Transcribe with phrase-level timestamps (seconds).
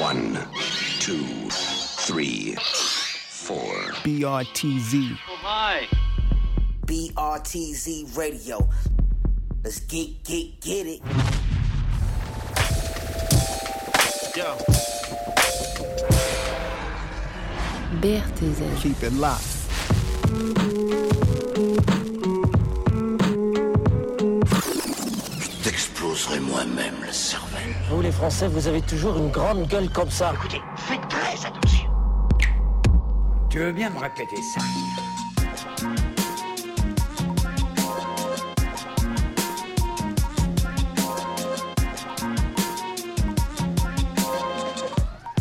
[0.00, 0.38] One,
[1.00, 3.74] two, three, four.
[4.02, 5.18] BRTZ.
[5.28, 5.86] Oh, hi.
[6.86, 8.66] BRTZ Radio.
[9.62, 11.00] Let's get, get, get it.
[14.34, 14.56] Yo.
[18.00, 18.80] BRTZ.
[18.80, 21.21] Keep it locked.
[26.42, 27.74] Moi-même le cervelle.
[27.88, 30.34] Vous les Français, vous avez toujours une grande gueule comme ça.
[30.34, 31.88] Écoutez, faites très attention.
[33.48, 34.60] Tu veux bien me répéter ça?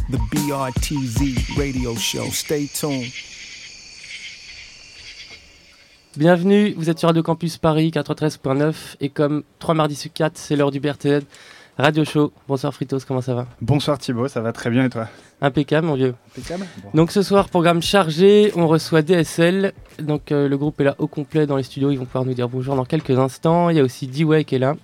[0.10, 2.32] The BRTZ radio show.
[2.32, 3.12] Stay tuned.
[6.18, 10.58] Bienvenue, vous êtes sur Radio Campus Paris 93.9 et comme 3 mardis sur 4, c'est
[10.58, 11.22] l'heure du BRTN
[11.78, 12.34] Radio Show.
[12.50, 13.48] Bonsoir Fritos, comment ça va?
[13.62, 15.08] Bonsoir Thibaut, ça va très bien et toi?
[15.40, 16.14] Impeccable mon vieux.
[16.34, 16.66] Impeccable?
[16.94, 19.72] Donc ce soir, programme chargé, on reçoit DSL.
[20.00, 22.34] Donc euh, le groupe est là au complet dans les studios, ils vont pouvoir nous
[22.34, 23.70] dire bonjour dans quelques instants.
[23.70, 24.76] Il y a aussi D-Way qui est là.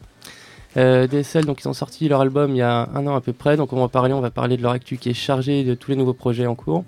[0.77, 3.33] Euh, DSL, donc ils ont sorti leur album il y a un an à peu
[3.33, 5.75] près, donc on va parler, on va parler de leur actu qui est chargé de
[5.75, 6.85] tous les nouveaux projets en cours.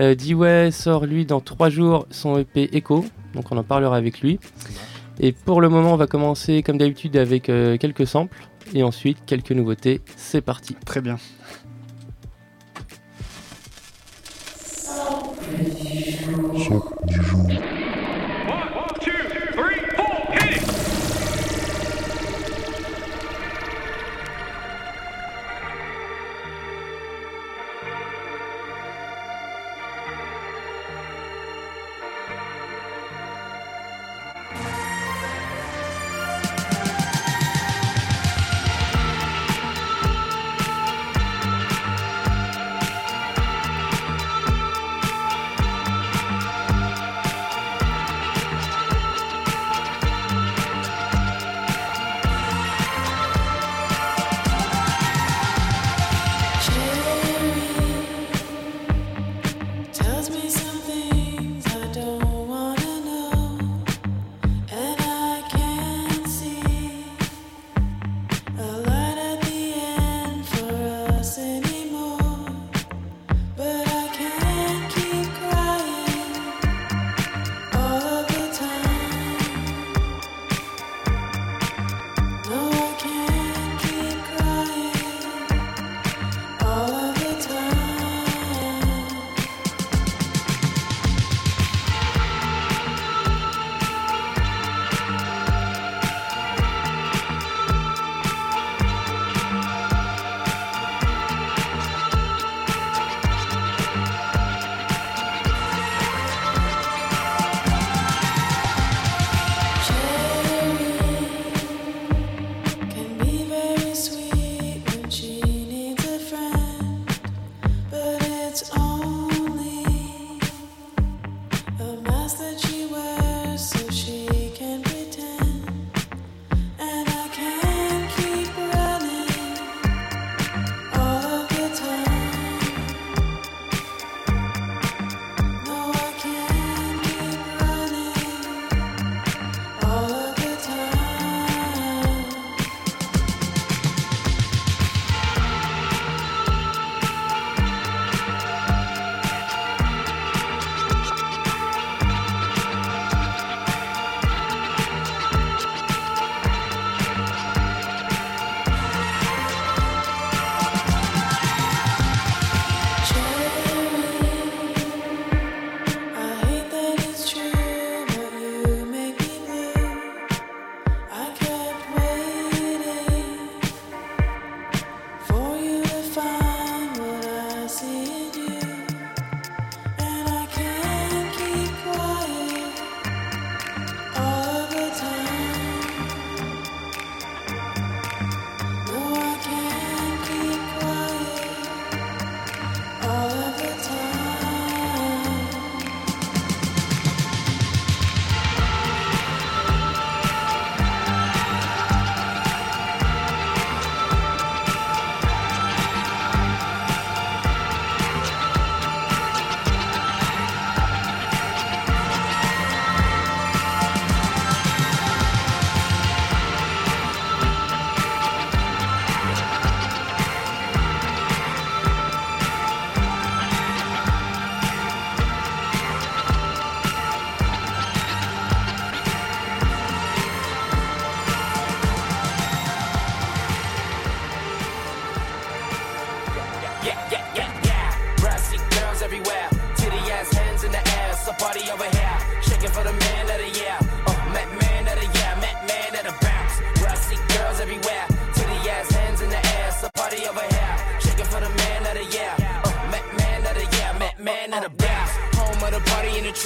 [0.00, 4.20] Euh, D-Way sort lui dans 3 jours son EP Echo, donc on en parlera avec
[4.20, 4.38] lui.
[5.20, 9.18] Et pour le moment, on va commencer comme d'habitude avec euh, quelques samples et ensuite
[9.26, 10.00] quelques nouveautés.
[10.16, 10.76] C'est parti.
[10.86, 11.18] Très bien.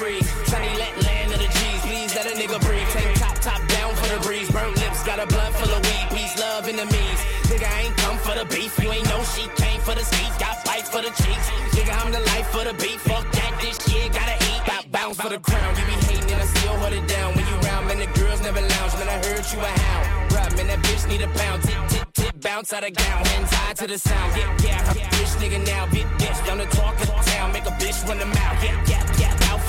[0.02, 1.80] In sunny let land of the G's.
[1.86, 2.88] Please let a nigga breathe.
[2.90, 4.50] Tank top, top down for the breeze.
[4.50, 6.06] Burnt lips, got a blunt full of weed.
[6.10, 7.20] Peace, love, enemies.
[7.46, 8.74] Nigga, I ain't come for the beef.
[8.82, 10.26] You ain't know she came for the ski.
[10.40, 11.46] Got fight for the cheeks.
[11.78, 12.98] Nigga, I'm the life for the beat.
[13.06, 14.60] Fuck that, this shit gotta eat.
[14.66, 15.70] Bout bounce for the crown.
[15.78, 17.34] You be hating and I still hold it down.
[17.36, 18.92] When you round, man, the girls never lounge.
[18.98, 20.04] Man, I heard you a hound.
[20.30, 21.62] Bruh, man, that bitch need a pound.
[21.62, 23.24] Tip, tip, tip, bounce out of gown.
[23.30, 24.34] Hands high to the sound.
[24.34, 25.86] Yeah, yeah, I'm bitch nigga now.
[25.86, 27.52] Big bitch, down the talk of town.
[27.52, 28.58] Make a bitch run the mouth.
[28.58, 29.13] Yeah, yeah,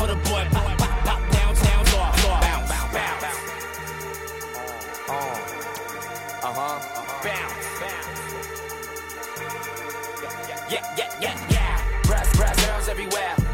[0.05, 0.47] for the boy.
[0.51, 2.39] Pop, pop, pop, downtown, floor, floor.
[2.41, 3.39] Bounce, bounce, bounce.
[6.43, 6.79] Uh huh.
[7.23, 8.07] Bounce, bounce.
[10.69, 12.01] Yeah, yeah, yeah, yeah.
[12.03, 13.44] Brass, brass girls everywhere.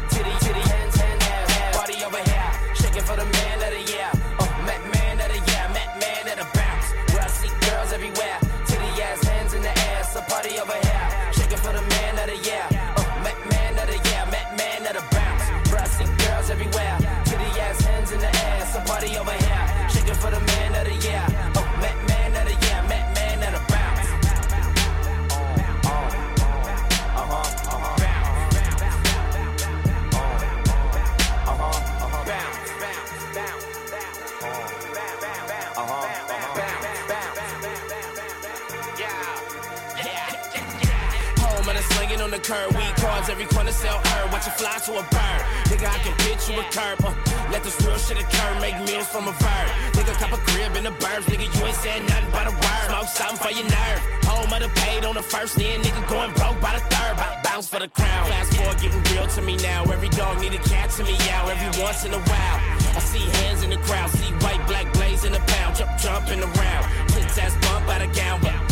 [42.42, 42.74] Curb.
[42.74, 44.32] Weed cards, every corner sell herb.
[44.32, 45.40] Watch it fly to a bird.
[45.70, 46.98] Nigga, I can pitch you a curb.
[47.04, 47.14] Uh,
[47.50, 48.50] let this real shit occur.
[48.60, 49.68] Make meals from a bird.
[49.94, 51.26] Nigga, cop a crib in the burbs.
[51.30, 52.86] Nigga, you ain't said nothing but a word.
[52.90, 54.00] Smoke something for your nerve.
[54.26, 55.84] Home of the paid on the first end.
[55.84, 57.16] Nigga, going broke by the third.
[57.16, 58.26] Bout bounce for the crown.
[58.28, 59.84] Fast forward, getting real to me now.
[59.84, 61.48] Every dog need a cat to me out.
[61.48, 62.58] Every once in a while.
[62.98, 64.10] I see hands in the crowd.
[64.10, 65.76] See white, black blaze in the pound.
[65.76, 66.84] Jump, jumping around.
[67.08, 68.40] Tits ass bump out of gown.
[68.42, 68.71] Bounce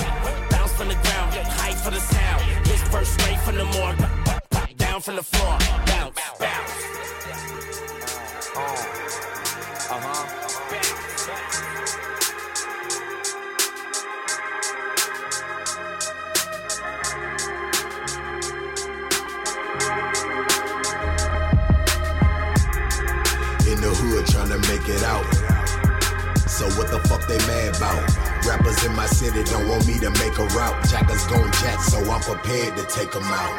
[0.80, 1.34] from the ground.
[1.60, 2.42] Hype for the sound.
[2.90, 3.98] First straight from the morgue.
[4.78, 5.58] Down from the floor.
[5.84, 6.70] Bounce, bounce.
[23.68, 25.39] in the hood trying to make it out.
[26.60, 28.04] So what the fuck they mad about?
[28.44, 30.76] Rappers in my city don't want me to make a route.
[30.90, 33.56] Jackers gon' jack, so I'm prepared to take 'em out.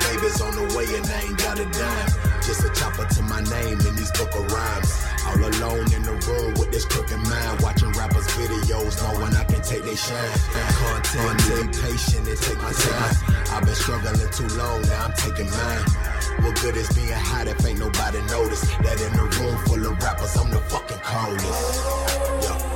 [0.00, 2.08] Baby's on the way and I ain't got a dime.
[2.40, 5.11] Just a chopper to my name in these book of rhymes.
[5.32, 7.60] All alone in the room with this crooked mind.
[7.62, 10.30] Watching rappers' videos, knowing I can take they shine.
[10.76, 13.14] Content, be patient and take my time.
[13.50, 15.84] I've been struggling too long, now I'm taking mine.
[16.44, 20.02] What good is being hot if ain't nobody notice that in a room full of
[20.02, 22.71] rappers, I'm the fucking coldest.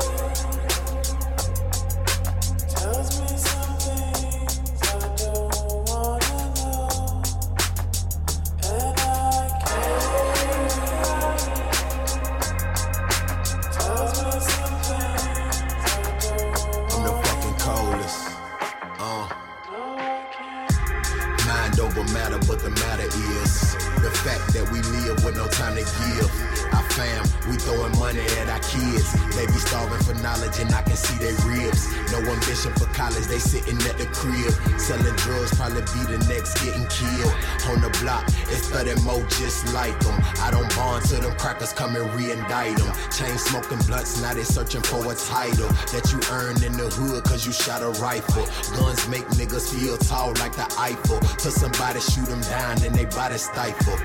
[42.03, 42.93] And re-indict them.
[43.11, 47.25] Chain smoking blunts, now they searching for a title that you earned in the hood
[47.25, 48.45] cause you shot a rifle.
[48.77, 51.21] Guns make niggas feel tall like the Eiffel.
[51.39, 53.97] Till somebody shoot them down and they body stifle.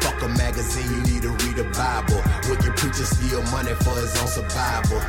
[0.00, 2.22] Fuck a magazine, you need to read a Bible.
[2.48, 5.00] Wicked preacher steal money for his own survival.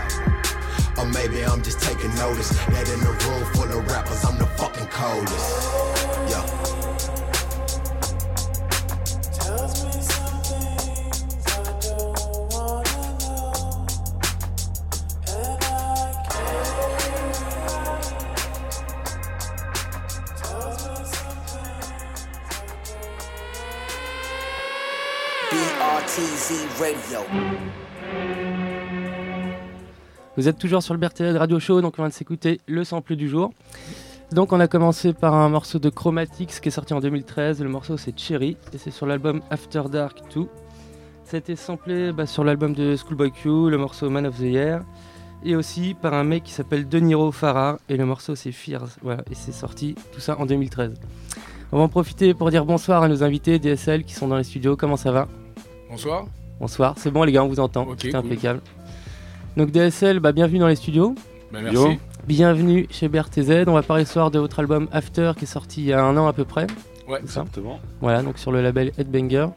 [0.98, 4.48] Or maybe I'm just taking notice that in a room full of rappers, I'm the
[4.58, 5.98] fucking coldest.
[30.37, 33.15] Vous êtes toujours sur le BRTZ Radio Show, donc on vient de s'écouter le sample
[33.15, 33.51] du jour.
[34.31, 37.61] Donc on a commencé par un morceau de Chromatics qui est sorti en 2013.
[37.61, 40.47] Le morceau c'est Cherry et c'est sur l'album After Dark 2.
[41.25, 44.81] C'était samplé bah, sur l'album de Schoolboy Q, le morceau Man of the Year.
[45.43, 48.97] Et aussi par un mec qui s'appelle De Niro Farrar et le morceau c'est Fears.
[49.01, 50.93] Voilà, et c'est sorti tout ça en 2013.
[51.71, 54.43] On va en profiter pour dire bonsoir à nos invités DSL qui sont dans les
[54.43, 54.75] studios.
[54.75, 55.27] Comment ça va?
[55.89, 56.25] Bonsoir.
[56.59, 57.87] Bonsoir, c'est bon les gars, on vous entend.
[57.97, 58.19] C'est cool.
[58.19, 58.61] impeccable.
[59.55, 61.15] Donc DSL, bah, bienvenue dans les studios.
[61.53, 61.97] Bah, merci.
[62.27, 63.63] Bienvenue chez BRTZ.
[63.67, 66.03] On va parler ce soir de votre album After qui est sorti il y a
[66.03, 66.67] un an à peu près.
[67.07, 67.79] Ouais, exactement.
[68.01, 69.47] Voilà, donc sur le label Headbanger.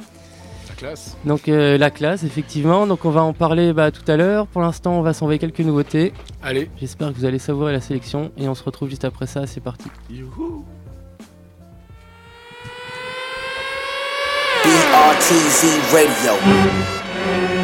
[0.68, 1.16] La classe.
[1.24, 2.86] Donc euh, la classe, effectivement.
[2.86, 4.46] Donc on va en parler bah, tout à l'heure.
[4.46, 6.12] Pour l'instant, on va s'envoyer quelques nouveautés.
[6.40, 6.70] Allez.
[6.78, 9.46] J'espère que vous allez savourer la sélection et on se retrouve juste après ça.
[9.48, 9.88] C'est parti.
[10.08, 10.64] Youhou.
[15.22, 15.62] BRTZ
[15.92, 17.61] Radio.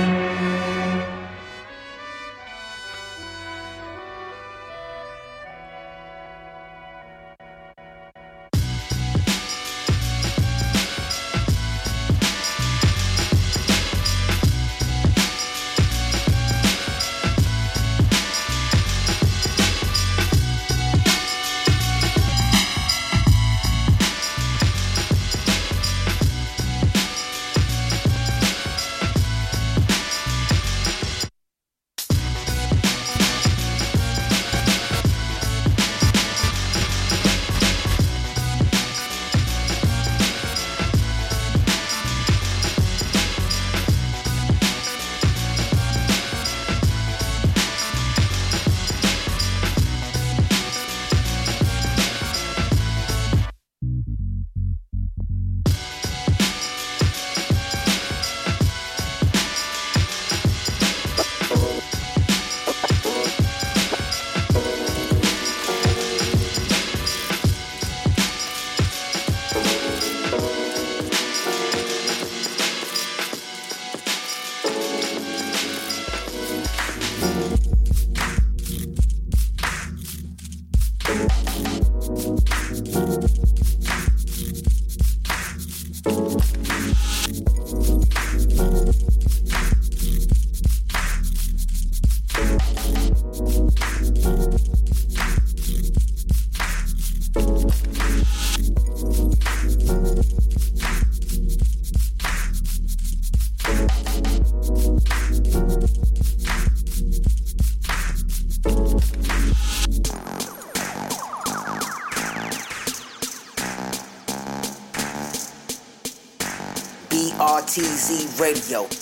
[118.39, 118.98] Radio.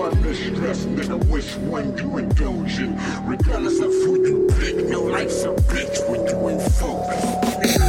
[0.00, 2.98] regardless stress, nigga, which one you indulging?
[3.24, 7.24] Regardless of who you pick, no life's a bitch when you ain't focused.
[7.60, 7.80] Get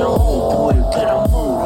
[0.00, 1.61] a homeboy, get a move.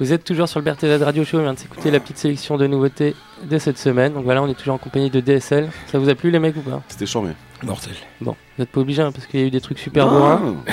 [0.00, 2.56] Vous êtes toujours sur le BRTZ Radio Show, on vient de s'écouter la petite sélection
[2.56, 4.14] de nouveautés de cette semaine.
[4.14, 5.68] Donc voilà, on est toujours en compagnie de DSL.
[5.88, 7.32] Ça vous a plu les mecs ou pas C'était charmé.
[7.62, 7.92] Mortel.
[8.22, 10.12] Bon, vous n'êtes pas obligé hein, parce qu'il y a eu des trucs super Non.
[10.12, 10.54] bourrins.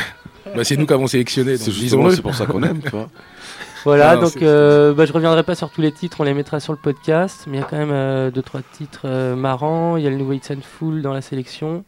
[0.55, 1.57] Bah, c'est nous qui avons sélectionné.
[1.57, 2.15] C'est donc justement disons-le.
[2.15, 3.09] c'est pour ça qu'on aime, tu vois.
[3.83, 6.61] Voilà, Non, donc euh, bah, je reviendrai pas sur tous les titres, on les mettra
[6.61, 9.97] sur le podcast, mais il y a quand même euh, deux trois titres euh, marrants.
[9.97, 11.83] Il y a le nouveau It's and Full dans la sélection.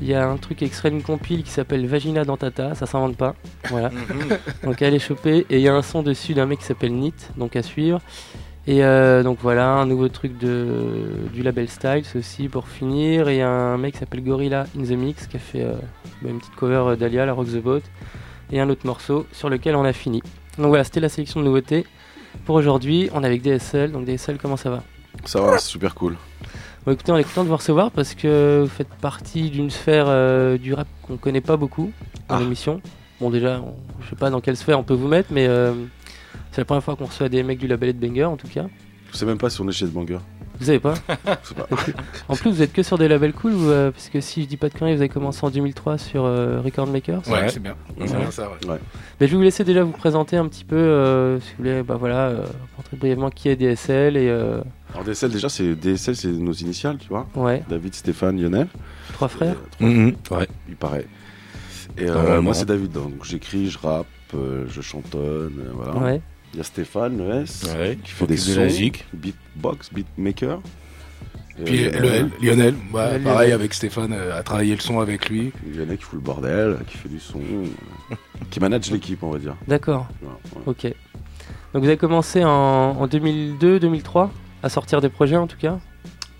[0.00, 3.16] Il y a un truc extrait d'une compile qui s'appelle Vagina dans Tata, ça s'invente
[3.16, 3.34] pas.
[3.68, 3.90] Voilà.
[4.64, 5.46] donc allez choper.
[5.50, 8.00] Et il y a un son dessus d'un mec qui s'appelle Nit, donc à suivre.
[8.66, 13.28] Et euh, donc voilà, un nouveau truc de, du label Styles aussi pour finir.
[13.28, 15.62] Et il y a un mec qui s'appelle Gorilla in the Mix qui a fait
[15.62, 15.74] euh,
[16.22, 17.82] bah, une petite cover euh, d'Alia, la Rock the Boat.
[18.52, 20.22] Et un autre morceau sur lequel on a fini.
[20.56, 21.86] Donc voilà, c'était la sélection de nouveautés.
[22.44, 23.92] Pour aujourd'hui, on est avec DSL.
[23.92, 24.82] Donc DSL, comment ça va?
[25.24, 26.16] Ça va, c'est super cool.
[26.86, 30.06] Bon écoutez, on est content de vous recevoir parce que vous faites partie d'une sphère
[30.08, 31.92] euh, du rap qu'on connaît pas beaucoup
[32.28, 32.40] dans Ah.
[32.40, 32.80] l'émission.
[33.20, 35.74] Bon déjà, on- je sais pas dans quelle sphère on peut vous mettre, mais euh,
[36.52, 38.64] c'est la première fois qu'on reçoit des mecs du label de Banger en tout cas.
[39.12, 40.18] Je sais même pas si on est chez Banger.
[40.58, 40.94] Vous savez pas?
[41.42, 41.66] Je sais pas.
[42.28, 44.46] En plus, vous êtes que sur des labels cool, ou, euh, parce que si je
[44.46, 47.22] dis pas de conneries, vous avez commencé en 2003 sur euh, Record Makers?
[47.28, 47.76] Ouais, c'est bien.
[47.96, 48.18] C'est Ouais.
[48.20, 48.68] bien ça, ouais.
[48.70, 48.78] Ouais.
[49.20, 51.82] Mais je vais vous laisser déjà vous présenter un petit peu, euh, si vous voulez,
[51.82, 52.44] bah voilà, euh,
[52.76, 54.60] montrer brièvement qui est DSL et euh,
[54.92, 57.26] Alors DSL déjà, c'est DSL, c'est nos initiales, tu vois.
[57.36, 58.66] ouais, David, Stéphane, Lionel.
[59.12, 59.56] trois frères.
[59.56, 60.48] Euh, trois- Mhm, Ouais.
[60.68, 61.06] Il paraît.
[61.98, 62.92] Et euh, moi, c'est David.
[62.92, 65.20] Donc j'écris, je rappe, euh, je chantonne,
[65.58, 65.96] euh, voilà.
[65.98, 66.20] Ouais.
[66.54, 69.04] Il y a Stéphane, le S, Ouais, qui fait des sons, de musique.
[69.12, 70.60] beatbox, beatmaker.
[71.60, 71.90] Et, Puis euh,
[72.40, 73.22] Lionel, ouais, Lionel.
[73.22, 75.52] pareil avec Stéphane, euh, a travaillé le son avec lui.
[75.80, 78.14] A qui fout le bordel, qui fait du son, euh,
[78.50, 79.56] qui manage l'équipe, on va dire.
[79.68, 80.08] D'accord.
[80.22, 80.62] Ouais.
[80.66, 80.84] Ok.
[81.72, 84.30] Donc vous avez commencé en, en 2002-2003
[84.62, 85.78] à sortir des projets en tout cas.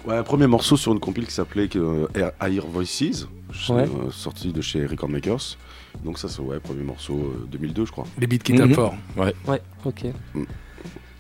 [0.07, 3.27] Ouais, un premier morceau sur une compile qui s'appelait euh, Air- Voices,
[3.69, 3.83] Ouais.
[3.83, 5.57] euh, sorti de chez Record Makers.
[6.05, 8.07] Donc ça, c'est ouais, premier morceau euh, 2002, je crois.
[8.19, 8.75] Les beats qui tapent Mhm.
[8.75, 8.95] fort.
[9.17, 9.35] Ouais.
[9.47, 10.05] Ouais, ok.
[10.35, 10.45] Mm.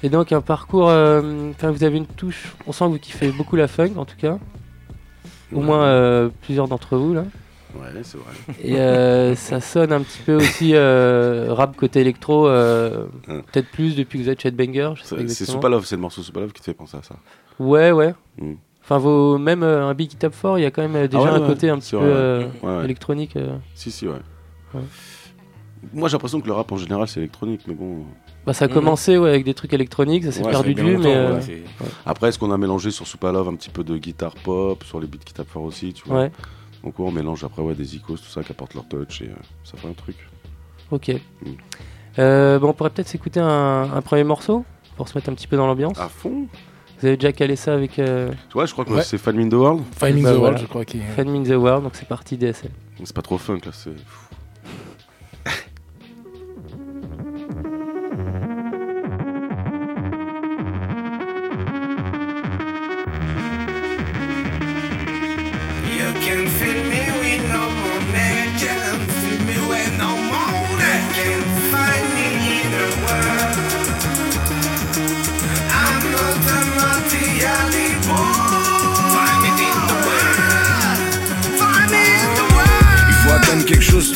[0.02, 3.30] Et donc un parcours, euh, enfin vous avez une touche, on sent que vous kiffez
[3.32, 4.38] beaucoup la funk en tout cas.
[5.52, 5.62] Au Ouais.
[5.64, 7.24] moins euh, plusieurs d'entre vous là.
[7.74, 8.32] Ouais, c'est vrai.
[8.62, 13.42] Et euh, ça sonne un petit peu aussi euh, rap côté électro, euh, Hein.
[13.52, 14.92] peut-être plus depuis que vous êtes chez Banger.
[15.02, 15.28] C'est.
[15.46, 17.16] Soupalov, c'est le morceau Soupalov qui te fait penser à ça.
[17.58, 18.14] Ouais, ouais.
[18.40, 18.54] Mm.
[18.82, 21.42] Enfin, vos, même un beat qui tape fort, il y a quand même déjà ouais,
[21.42, 22.48] un côté un petit peu
[22.82, 23.36] électronique.
[23.74, 24.14] Si, si, ouais.
[25.92, 28.04] Moi, j'ai l'impression que le rap en général, c'est électronique, mais bon.
[28.46, 28.74] Bah, ça a Mhm.
[28.74, 31.14] commencé ouais, avec des trucs électroniques, ça s'est Ouais, perdu de vue, mais.
[31.14, 31.62] euh, ouais,
[32.06, 35.06] Après, est-ce qu'on a mélangé sur Soupalov un petit peu de guitare pop, sur les
[35.06, 36.20] beats qui tapent fort aussi, tu vois?
[36.22, 36.32] Ouais,
[36.84, 39.26] Donc, ouais, on mélange après ouais, des icônes, tout ça, qui apportent leur touch et
[39.26, 40.16] euh, ça fait un truc.
[40.90, 41.08] ok.
[41.44, 41.50] Mm.
[42.18, 44.64] Euh, bon, on pourrait peut-être s'écouter un, un premier morceau
[44.96, 45.98] pour se mettre un petit peu dans l'ambiance.
[45.98, 46.46] À fond
[46.98, 49.02] Vous avez déjà calé ça avec euh, Tu vois, je crois que Ouais.
[49.02, 49.82] c'est Fan in the World.
[49.96, 50.38] Five in Bah, the voilà.
[50.40, 52.70] World, je crois qu'il in the World, donc c'est parti DSL.
[53.04, 53.90] C'est pas trop funk, là, c'est.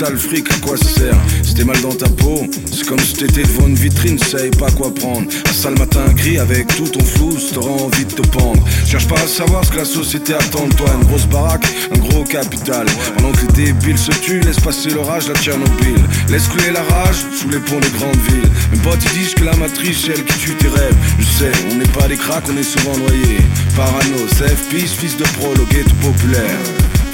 [0.00, 1.16] Le fric, à quoi ça sert
[1.54, 4.92] t'es mal dans ta peau, c'est comme si t'étais devant une vitrine, savais pas quoi
[4.92, 5.28] prendre.
[5.48, 8.62] Un sale matin gris avec tout ton flou, t'auras envie de te pendre.
[8.84, 10.88] Cherche pas à savoir ce que la société attend de toi.
[11.00, 12.86] Une grosse baraque, un gros capital.
[13.16, 16.02] Pendant que les débiles se tuent, laisse passer l'orage, la Tchernobyl.
[16.28, 18.50] Laisse couler la rage sous les ponts des grandes villes.
[18.72, 20.96] Mes potes ils disent que la matrice c'est elle qui tue tes rêves.
[21.20, 23.38] Je sais, on n'est pas des cracks, on est souvent noyés.
[23.76, 26.58] Parano, safe peace, fils de prologué tout populaire.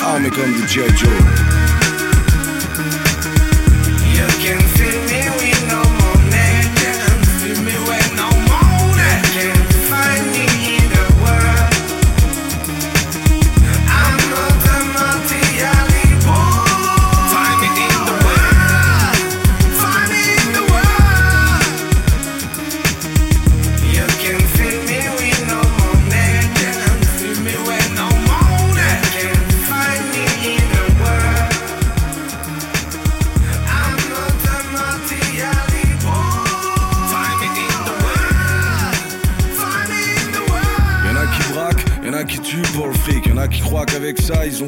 [0.03, 0.97] Armé comme des G.I.
[0.97, 1.80] Joe.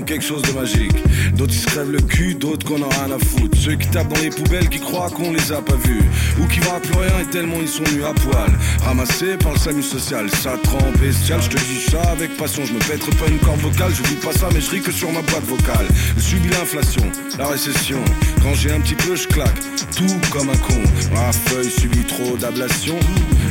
[0.00, 0.96] Quelque chose de magique.
[1.34, 3.58] D'autres ils se crèvent le cul, d'autres qu'on a rien à foutre.
[3.58, 6.02] Ceux qui tapent dans les poubelles, qui croient qu'on les a pas vus.
[6.40, 8.50] Ou qui voient plus rien et tellement ils sont nus à poil.
[8.84, 11.40] Ramassés par le SAMU social, ça trempe bestial.
[11.42, 13.92] Je te dis ça avec passion, je me pèterai pas une corde vocale.
[13.94, 15.86] Je vis pas ça, mais je ris que sur ma boîte vocale.
[16.16, 17.04] Je subis l'inflation,
[17.38, 18.02] la récession.
[18.42, 19.60] Quand j'ai un petit peu, je claque.
[19.96, 20.82] Tout comme un con.
[21.12, 22.98] Ma feuille subit trop d'ablation.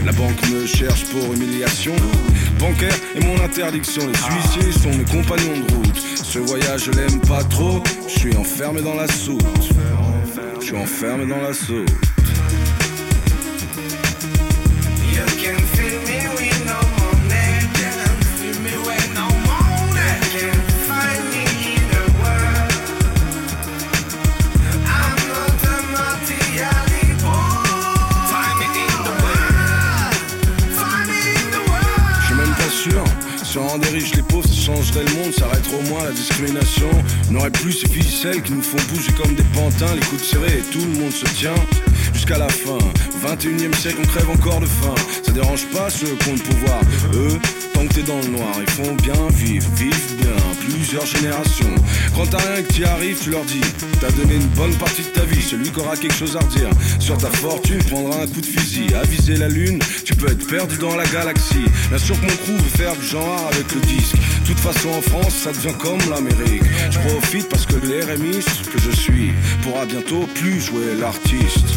[0.05, 1.95] La banque me cherche pour humiliation.
[2.61, 4.03] Bancaire est mon interdiction.
[4.05, 5.97] Les huissiers sont mes compagnons de route.
[5.97, 7.81] Ce voyage, je l'aime pas trop.
[8.07, 9.41] Je suis enfermé dans la soute.
[10.59, 11.89] Je suis enfermé dans la soute.
[34.61, 36.89] Changerait le monde, ça arrêterait au moins la discrimination.
[37.29, 40.59] On n'aurait plus ces ficelles qui nous font bouger comme des pantins, les coudes serrés
[40.59, 41.55] et tout le monde se tient.
[42.13, 42.77] Jusqu'à la fin,
[43.21, 44.95] 21 e siècle, on crève encore de faim.
[45.23, 46.81] Ça dérange pas ceux qui ont le pouvoir.
[47.13, 47.39] Eux,
[47.73, 51.75] tant que t'es dans le noir, ils font bien vivre, vivent bien, plusieurs générations.
[52.15, 53.61] Quand t'as rien que t'y arrives, tu leur dis
[53.99, 56.69] T'as donné une bonne partie de ta vie, celui qui aura quelque chose à redire.
[56.99, 58.87] Sur ta fortune, prendra un coup de fusil.
[58.95, 61.65] À viser la lune, tu peux être perdu dans la galaxie.
[61.89, 64.15] Bien sûr que mon crew veut faire du genre avec le disque.
[64.47, 66.63] Toute façon, en France, ça devient comme l'Amérique.
[66.89, 68.39] Je profite parce que RMI
[68.73, 71.67] que je suis pourra bientôt plus jouer l'artiste.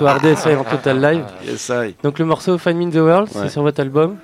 [0.00, 0.20] Voilà, ce soir
[0.54, 1.24] DSL en total live.
[1.46, 1.94] Yes, I.
[2.02, 3.42] Donc le morceau Find Me in the World, Ouais.
[3.42, 4.16] c'est sur votre album.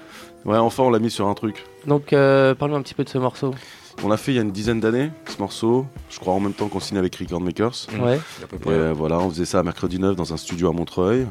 [0.44, 1.64] Ouais, enfin, on l'a mis sur un truc.
[1.86, 3.54] Donc euh, parle-moi un petit peu de ce morceau.
[4.02, 5.84] On l'a fait il y a une dizaine d'années, ce morceau.
[6.08, 7.86] Je crois en même temps qu'on signe avec Record Makers.
[8.00, 8.18] Ouais.
[8.42, 8.92] À peu près.
[8.92, 11.26] voilà, on faisait ça à mercredi 9 dans un studio à Montreuil.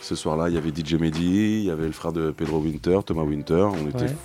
[0.00, 3.00] Ce soir-là, il y avait DJ Mehdi, il y avait le frère de Pedro Winter,
[3.04, 3.66] Thomas Winter.
[3.72, 4.16] On était Ouais.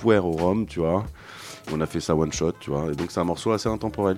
[0.00, 1.04] fouer au rhum, tu vois.
[1.72, 2.86] On a fait ça one shot, tu vois.
[2.90, 4.16] Et donc c'est un morceau assez intemporel.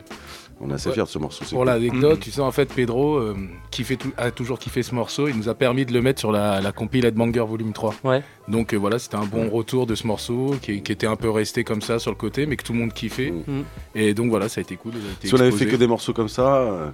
[0.62, 0.94] On est assez Ouais.
[0.94, 1.44] fiers de ce morceau.
[1.50, 3.34] Pour l'anecdote, tu sais, en fait, Pedro euh,
[3.70, 5.26] qui fait tout- a toujours kiffé ce morceau.
[5.26, 7.94] Il nous a permis de le mettre sur la, la compile Headbanger Volume 3.
[8.04, 8.22] Ouais.
[8.46, 11.30] Donc euh, voilà, c'était un bon retour de ce morceau qui, qui était un peu
[11.30, 13.30] resté comme ça sur le côté, mais que tout le monde kiffait.
[13.30, 13.62] Mm.
[13.94, 14.92] Et donc voilà, ça a été cool.
[14.94, 16.90] a été Si on avait fait que des morceaux comme ça, euh,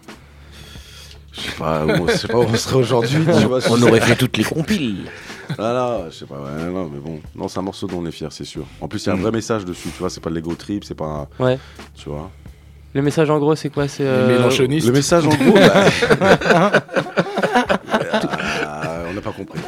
[1.33, 3.19] je sais pas, où- je sais pas où on serait aujourd'hui.
[3.69, 5.07] On aurait fait toutes les compiles.
[5.59, 8.07] Ah là, je sais pas, ouais, non, mais bon, non, c'est un morceau dont on
[8.07, 8.64] est fier, c'est sûr.
[8.81, 9.23] En plus, il y a un Mm.
[9.23, 11.05] vrai message dessus, tu vois, c'est pas de l'ego trip, c'est pas,
[11.41, 11.59] un- Ouais.
[11.95, 12.31] tu vois.
[12.97, 14.49] Le message en gros, c'est quoi C'est euh.
[14.59, 15.85] Le message en gros, bah,
[18.65, 19.61] Ah, on n'a pas compris.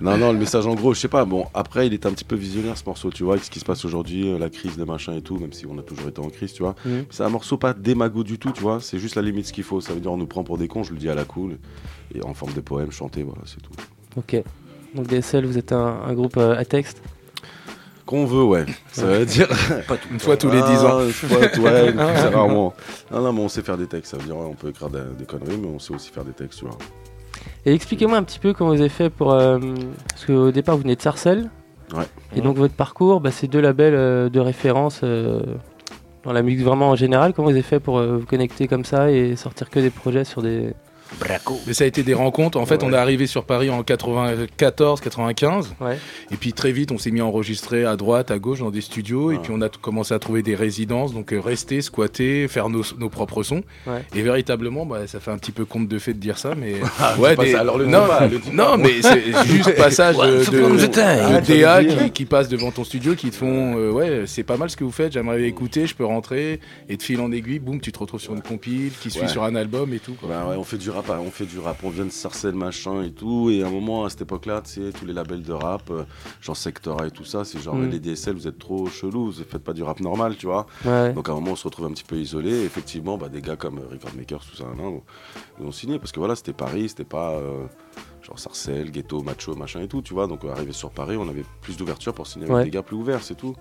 [0.00, 1.24] Non, non, le message en gros, je sais pas.
[1.24, 3.60] Bon, après, il est un petit peu visionnaire ce morceau, tu vois, avec ce qui
[3.60, 6.08] se passe aujourd'hui, euh, la crise de machin et tout, même si on a toujours
[6.08, 6.74] été en crise, tu vois.
[6.84, 7.04] Mhm.
[7.10, 8.80] C'est un morceau pas démago du tout, tu vois.
[8.80, 9.80] C'est juste la limite ce qu'il faut.
[9.80, 11.58] Ça veut dire on nous prend pour des cons, je le dis à la cool,
[12.12, 13.70] et en forme de poème chanté, voilà, c'est tout.
[14.16, 14.42] Ok.
[14.96, 17.00] Donc DSL, vous êtes un, un groupe euh, à texte.
[18.06, 18.66] Qu'on veut, ouais.
[18.92, 19.48] Ça veut dire.
[20.10, 20.98] Une fois tous les 10 ans.
[21.00, 22.74] Ah, une fois, ouais, une fois, c'est rarement.
[23.12, 24.10] Non, non, mais on sait faire des textes.
[24.12, 26.24] Ça veut dire, ouais, on peut écrire des, des conneries, mais on sait aussi faire
[26.24, 26.76] des textes, tu vois.
[27.64, 29.32] Et expliquez-moi un petit peu comment vous avez fait pour.
[29.32, 29.58] euh,
[30.08, 31.48] parce qu'au départ, vous venez de Sarcelles.
[31.94, 32.04] Ouais.
[32.34, 35.40] Et donc, votre parcours, bah, c'est deux labels euh, de référence euh,
[36.24, 37.32] dans la musique vraiment en général.
[37.34, 40.24] Comment vous avez fait pour euh, vous connecter comme ça et sortir que des projets
[40.24, 40.74] sur des.
[41.66, 42.58] Mais ça a été des rencontres.
[42.58, 45.74] En fait, on est arrivé sur Paris en 94, 95.
[45.80, 45.98] Ouais.
[46.30, 48.80] Et puis très vite, on s'est mis à enregistrer à droite, à gauche dans des
[48.80, 49.32] studios.
[49.32, 51.12] Et puis on a commencé à trouver des résidences.
[51.14, 53.62] Donc euh, rester, squatter, faire nos, nos propres sons.
[53.86, 54.04] Ouais.
[54.14, 56.54] Et véritablement, bah, ça fait un petit peu compte de fait de dire ça.
[56.56, 59.74] Mais Ah, dis pas ça, alors le non, pas, le dis non mais c'est juste
[59.76, 63.36] passage Ouais, de, de, de de DA qui, qui passent devant ton studio, qui te
[63.36, 65.12] font euh, ouais, c'est pas mal ce que vous faites.
[65.12, 66.60] J'aimerais écouter, je peux rentrer.
[66.88, 69.28] Et de fil en aiguille, boum, tu te retrouves sur une compile qui suit Ouais.
[69.28, 70.14] sur un album et tout.
[70.14, 70.28] Quoi.
[70.28, 73.02] Bah ouais, on fait du rap, on fait du rap, on vient de Sarcelles, machin
[73.02, 73.50] et tout.
[73.50, 76.04] Et à un moment, à cette époque-là, tu sais, tous les labels de rap, euh,
[76.40, 77.90] genre Sectora et tout ça, c'est genre Mm.
[77.90, 80.66] les DSL, vous êtes trop chelous, vous faites pas du rap normal, tu vois.
[80.84, 81.12] Ouais.
[81.12, 82.50] Donc à un moment, on se retrouve un petit peu isolé.
[82.50, 85.02] Et effectivement, bah, des gars comme euh, Record Makers, tout ça, nous
[85.66, 87.66] ont signé parce que voilà, c'était Paris, c'était pas euh,
[88.22, 90.26] genre Sarcelles, Ghetto, Macho, machin et tout, tu vois.
[90.26, 92.54] Donc arrivé sur Paris, on avait plus d'ouverture pour signer Ouais.
[92.54, 93.54] avec des gars plus ouverts, c'est tout.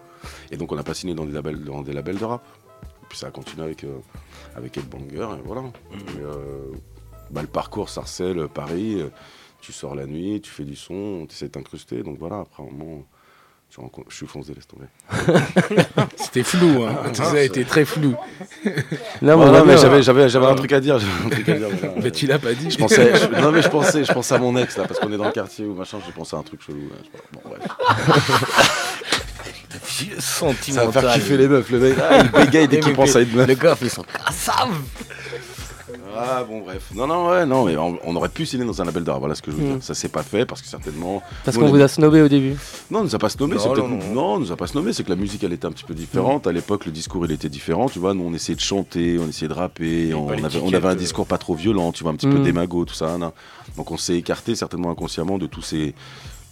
[0.51, 2.43] Et donc on n'a pas signé dans des labels, dans des labels de rap.
[2.83, 3.97] Et puis ça a continué avec, euh,
[4.55, 5.63] avec Headbanger, et voilà.
[5.91, 6.71] Et, euh,
[7.31, 9.09] bah, le parcours Sarcelles, Paris, euh,
[9.61, 12.63] tu sors la nuit, tu fais du son, tu essaies de t'incruster, donc voilà, après
[12.63, 13.03] un moment,
[13.69, 14.87] tu rencontres- je suis foncé, laisse tomber.
[16.17, 16.95] C'était flou, hein.
[17.09, 18.15] Tout ça a été très flou.
[18.65, 18.75] Non, Ouais,
[19.21, 20.99] mais on va non, mais j'avais, j'avais, j'avais un truc à dire.
[20.99, 21.67] j'avais un truc à dire,
[22.03, 22.69] mais tu l'as pas dit.
[22.71, 25.11] Je pensais, je- non mais je pensais, je pensais à mon ex là, parce qu'on
[25.13, 26.89] est dans le quartier ou machin, j'ai pensé à un truc chelou.
[26.89, 27.19] Là.
[27.33, 27.61] Bon bref.
[29.99, 30.91] Vieux Ça va sentimental.
[31.03, 31.97] faire kiffer les meufs, le mec.
[32.01, 33.47] Ah, il bégaye dès qu'il pense à une meuf.
[33.47, 34.69] Le gars fait son cassav.
[36.17, 36.89] Ah bon bref.
[36.95, 39.19] Non non ouais non mais on, on aurait pu signer dans un label d'art.
[39.19, 39.73] Voilà ce que je veux Mm.
[39.75, 39.83] dire.
[39.83, 41.21] Ça s'est pas fait parce que certainement.
[41.45, 42.55] Parce qu'on on vous a snobé au début.
[42.89, 44.23] Non, on nous a pas snobé, Non, non, non, non.
[44.35, 46.47] on nous a pas snobé, c'est que la musique elle était un petit peu différente.
[46.47, 48.13] À l'époque, le discours il était différent, tu vois.
[48.13, 50.95] Nous on essayait de chanter, on essayait de rapper, on, avait, on avait un euh.
[50.95, 52.43] discours pas trop violent, tu vois, un petit peu Mm.
[52.43, 53.17] démago, tout ça.
[53.77, 55.93] Donc on s'est écarté certainement inconsciemment de tous ces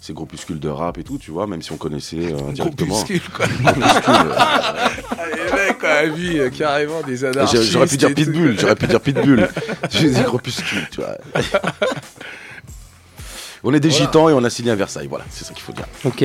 [0.02, 2.96] ces groupuscules de rap et tout, tu vois, même si on connaissait euh, directement.
[2.96, 3.46] Groupuscule, quoi.
[3.64, 4.74] Groupuscules, euh, Ah,
[5.36, 7.64] les mecs, on a vu euh, carrément des anarchistes.
[7.64, 8.14] J'aurais pu dire.
[8.14, 9.48] Pitbull, j'aurais pu dire Pitbull.
[9.90, 11.18] J'ai dit groupuscule, tu vois.
[13.62, 14.06] On est des Voilà.
[14.06, 15.84] gitans et on a signé à Versailles, voilà, c'est ça qu'il faut dire.
[16.06, 16.24] Ok.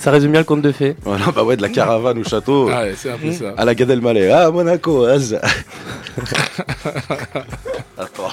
[0.00, 0.96] Ça résume bien le conte de fées.
[1.04, 2.68] Voilà, bah ouais, de la caravane au château.
[2.68, 3.54] Ah, ouais, c'est un peu ça.
[3.56, 4.28] À la Gad Elmaleh.
[4.32, 5.40] Ah, Monaco, ah, ça.
[7.96, 8.32] Attends.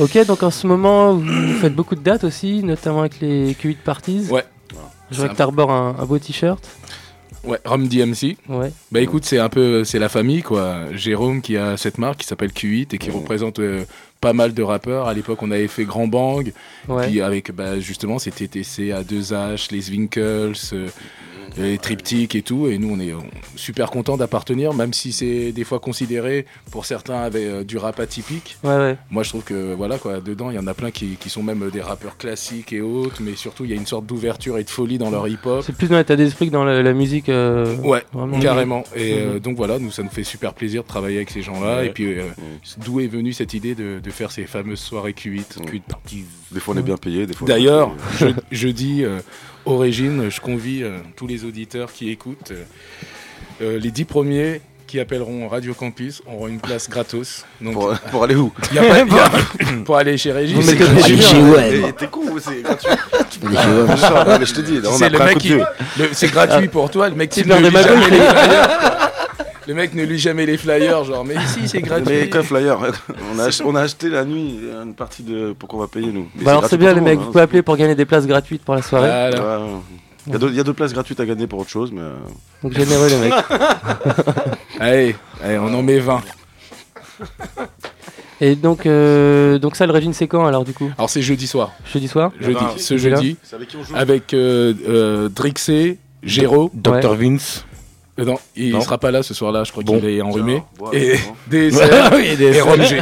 [0.00, 3.76] Ok, donc en ce moment, vous faites beaucoup de dates aussi, notamment avec les Q8
[3.84, 4.26] Parties.
[4.30, 4.44] Ouais.
[5.10, 6.64] Je vois que t'arbores un, un beau t-shirt.
[7.44, 8.36] Ouais, Rom DMC.
[8.48, 8.72] Ouais.
[8.90, 10.78] Bah écoute, c'est un peu, c'est la famille quoi.
[10.94, 13.84] Jérôme qui a cette marque qui s'appelle Q8 et qui représente euh,
[14.20, 15.06] pas mal de rappeurs.
[15.06, 16.52] À l'époque, on avait fait Grand Bang,
[16.88, 17.06] Ouais.
[17.06, 20.88] puis avec bah, justement c'était TC, A2H, les Winkles, euh,
[21.56, 22.66] les Triptyques et tout.
[22.68, 23.12] Et nous, on est
[23.56, 27.98] super content d'appartenir, même si c'est des fois considéré pour certains avec euh, du rap
[28.00, 28.56] atypique.
[28.64, 28.96] Ouais, ouais.
[29.10, 31.42] Moi, je trouve que voilà quoi, dedans, il y en a plein qui, qui sont
[31.42, 34.58] même euh, des rappeurs classiques et autres, mais surtout il y a une sorte d'ouverture
[34.58, 35.62] et de folie dans leur hip-hop.
[35.64, 37.28] C'est plus dans l'état d'esprit que dans la, la musique.
[37.28, 38.38] euh, Ouais, vraiment.
[38.40, 38.84] carrément.
[38.94, 41.78] Et euh, donc voilà, nous, ça nous fait super plaisir de travailler avec ces gens-là.
[41.78, 41.86] Ouais.
[41.86, 42.22] Et puis, euh,
[42.84, 46.24] d'où est venue cette idée de, de faire ces fameuses soirées Q8, Q8 parties?
[46.52, 47.46] Des fois, on est bien payé, des fois.
[47.46, 49.18] on est D'ailleurs, je, jeudi, euh,
[49.66, 52.50] Origine, je convie euh, tous les auditeurs qui écoutent.
[52.52, 52.64] euh,
[53.62, 57.44] euh, les dix premiers qui appelleront Radio Campus auront une place gratos.
[57.60, 59.30] Donc, Pour, pour aller où y a pas- y a-
[59.84, 60.56] pour aller chez Régis.
[60.56, 60.70] Vous.
[61.58, 62.90] Eh, T'es con, c'est gratuit.
[63.42, 64.80] Je te dis,
[66.12, 67.70] C'est gratuit pour toi, le mec qui ne jamais.
[69.66, 72.04] Le mec ne lit jamais les flyers, genre, mais ici c'est gratuit.
[72.08, 72.78] Mais qu'un flyer,
[73.32, 75.52] on a, ach- on a acheté la nuit une partie de.
[75.58, 76.28] Pour qu'on va payer nous.
[76.36, 78.26] Mais Bah alors c'est bien les mecs, vous hein, pouvez appeler pour gagner des places
[78.26, 79.08] gratuites pour la soirée.
[79.08, 79.60] Voilà.
[79.60, 79.66] Ouais.
[80.26, 81.90] Il y, a deux, il y a deux places gratuites à gagner pour autre chose,
[81.92, 82.00] mais.
[82.00, 82.14] euh,
[82.62, 83.34] Donc généreux les mecs.
[84.80, 86.20] Allez, allez, on en met 20.
[88.40, 90.90] Et donc, euh, donc ça le régime c'est quand alors du coup?
[90.98, 91.72] Alors c'est jeudi soir.
[91.92, 92.32] Jeudi soir?
[92.40, 93.94] Jeudi, ben, ce c'est là jeudi, C'est avec qui on joue?
[93.96, 96.70] avec euh, euh, Drixé, Géro.
[96.74, 97.64] Dr Vince.
[98.18, 98.80] Euh, non, il Non.
[98.80, 99.98] sera pas là ce soir-là, je crois Bon.
[99.98, 100.62] qu'il est enrhumé.
[100.78, 101.34] Tiens, Et bon.
[101.48, 103.00] DSL Oui, et des- et Rom G.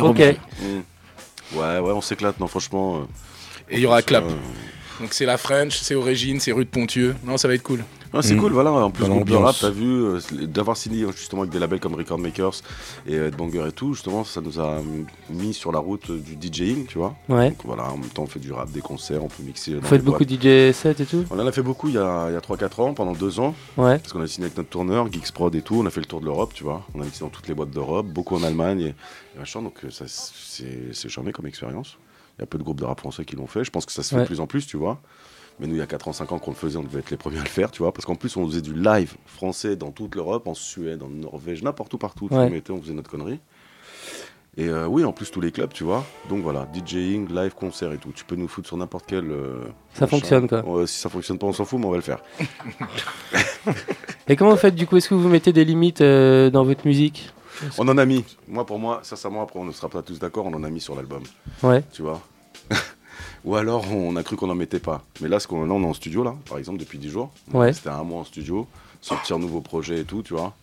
[0.00, 0.18] Ok.
[0.18, 1.56] Mm.
[1.56, 2.98] Ouais, ouais, on s'éclate, non, franchement.
[2.98, 3.04] euh,
[3.70, 4.24] Et il y aura Clap.
[4.24, 4.30] euh,
[5.00, 7.14] Donc c'est la French, c'est Origine, c'est rue de Pontieux.
[7.24, 7.84] Non, ça va être cool.
[8.12, 8.40] Ouais, c'est Mm.
[8.40, 8.72] cool, voilà.
[8.72, 11.94] En plus, groupe de rap, t'as vu, euh, d'avoir signé justement avec des labels comme
[11.94, 12.54] Record Makers
[13.06, 14.78] et euh, Banger et tout, justement, ça nous a
[15.30, 17.14] mis sur la route euh, du DJing, tu vois.
[17.28, 17.50] Ouais.
[17.50, 19.74] Donc voilà, en même temps, on fait du rap, des concerts, on peut mixer.
[19.74, 21.24] Vous faites beaucoup de DJ set et tout?
[21.30, 23.38] On en a fait beaucoup il y a, il y a 3-4 ans, pendant 2
[23.38, 23.98] ans, Ouais.
[23.98, 25.76] parce qu'on a signé avec notre tourneur, Geeks Prod et tout.
[25.76, 26.84] On a fait le tour de l'Europe, tu vois.
[26.94, 28.94] On a mixé dans toutes les boîtes d'Europe, beaucoup en Allemagne et,
[29.36, 29.62] et machin.
[29.62, 31.96] Donc euh, ça, c'est c'est charmé comme expérience.
[32.38, 33.64] Il y a peu de groupes de rap français qui l'ont fait.
[33.64, 34.22] Je pense que ça se fait Ouais.
[34.22, 34.98] de plus en plus, tu vois.
[35.60, 37.10] Mais nous, il y a 4 ans, 5 ans qu'on le faisait, on devait être
[37.10, 37.92] les premiers à le faire, tu vois.
[37.92, 41.62] Parce qu'en plus, on faisait du live français dans toute l'Europe, en Suède, en Norvège,
[41.62, 42.28] n'importe où, partout.
[42.28, 42.46] Tu Ouais.
[42.46, 43.38] nous mettais, on faisait notre connerie.
[44.56, 46.04] Et euh, oui, en plus, tous les clubs, tu vois.
[46.28, 48.10] Donc voilà, DJing, live, concert et tout.
[48.12, 49.30] Tu peux nous foutre sur n'importe quel.
[49.30, 50.64] euh, Ça fonctionne, quoi.
[50.86, 52.18] Si ça fonctionne pas, on s'en fout, mais on va le faire.
[54.28, 54.96] Et comment vous faites du coup?
[54.96, 57.30] Est-ce que vous mettez des limites euh, dans votre musique?
[57.78, 58.24] On en a mis.
[58.48, 60.80] Moi, pour moi, sincèrement, après, on ne sera pas tous d'accord, on en a mis
[60.80, 61.22] sur l'album.
[61.62, 61.82] Ouais.
[61.92, 62.20] Tu vois?
[63.44, 65.02] Ou alors, on a cru qu'on n'en mettait pas.
[65.20, 67.30] Mais là, ce qu'on là, on est en studio, là, par exemple, depuis 10 jours.
[67.52, 67.72] Ouais.
[67.72, 68.66] C'était un mois en studio,
[69.00, 70.54] sortir un nouveau projet et tout, tu vois.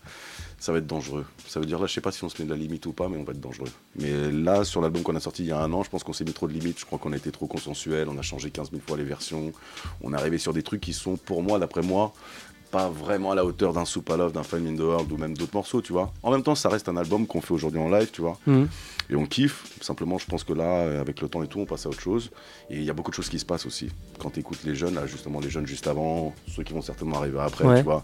[0.59, 1.25] Ça va être dangereux.
[1.47, 2.91] Ça veut dire, là, je sais pas si on se met de la limite ou
[2.91, 3.69] pas, mais on va être dangereux.
[3.95, 6.13] Mais là, sur l'album qu'on a sorti il y a un an, je pense qu'on
[6.13, 6.79] s'est mis trop de limites.
[6.79, 8.07] Je crois qu'on a été trop consensuel.
[8.09, 9.51] On a changé 15 000 fois les versions.
[10.01, 12.11] On est arrivé sur des trucs qui sont, pour moi, d'après moi,
[12.71, 15.17] pas vraiment à la hauteur d'un Soup à Love, d'un Film in the World ou
[15.17, 16.11] même d'autres morceaux, tu vois.
[16.23, 18.37] En même temps, ça reste un album qu'on fait aujourd'hui en live, tu vois.
[18.45, 18.67] Mhm.
[19.09, 19.63] Et on kiffe.
[19.81, 22.01] Simplement, je pense que là, euh, avec le temps et tout, on passe à autre
[22.01, 22.29] chose.
[22.69, 23.89] Et il y a beaucoup de choses qui se passent aussi.
[24.19, 27.17] Quand tu écoutes les jeunes, là, justement, les jeunes juste avant, ceux qui vont certainement
[27.19, 27.77] arriver après, Ouais.
[27.79, 28.01] tu vois.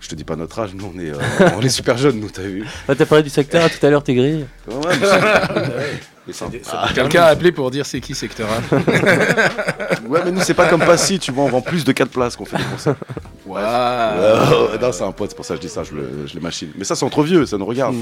[0.00, 1.16] Je te dis pas notre âge, nous on est, euh,
[1.56, 4.02] on est super jeunes, nous, t'as vu Ouais, T'as parlé du secteur tout à l'heure,
[4.02, 4.44] t'es gris.
[4.66, 5.06] Ouais, mais
[6.30, 8.48] c'est- mais c'est un- Ah, Quelqu'un a appelé pour dire c'est qui Secteur
[10.08, 12.36] Ouais, mais nous, c'est pas comme Passy, tu vois, on vend plus de 4 places
[12.36, 12.94] qu'on fait des concerts.
[13.46, 13.60] Waouh.
[13.60, 16.34] Ouais, non, c'est un pote, c'est pour ça que je dis ça, je le, je
[16.34, 16.70] le machine.
[16.76, 17.94] Mais ça, c'est entre vieux, ça nous regarde.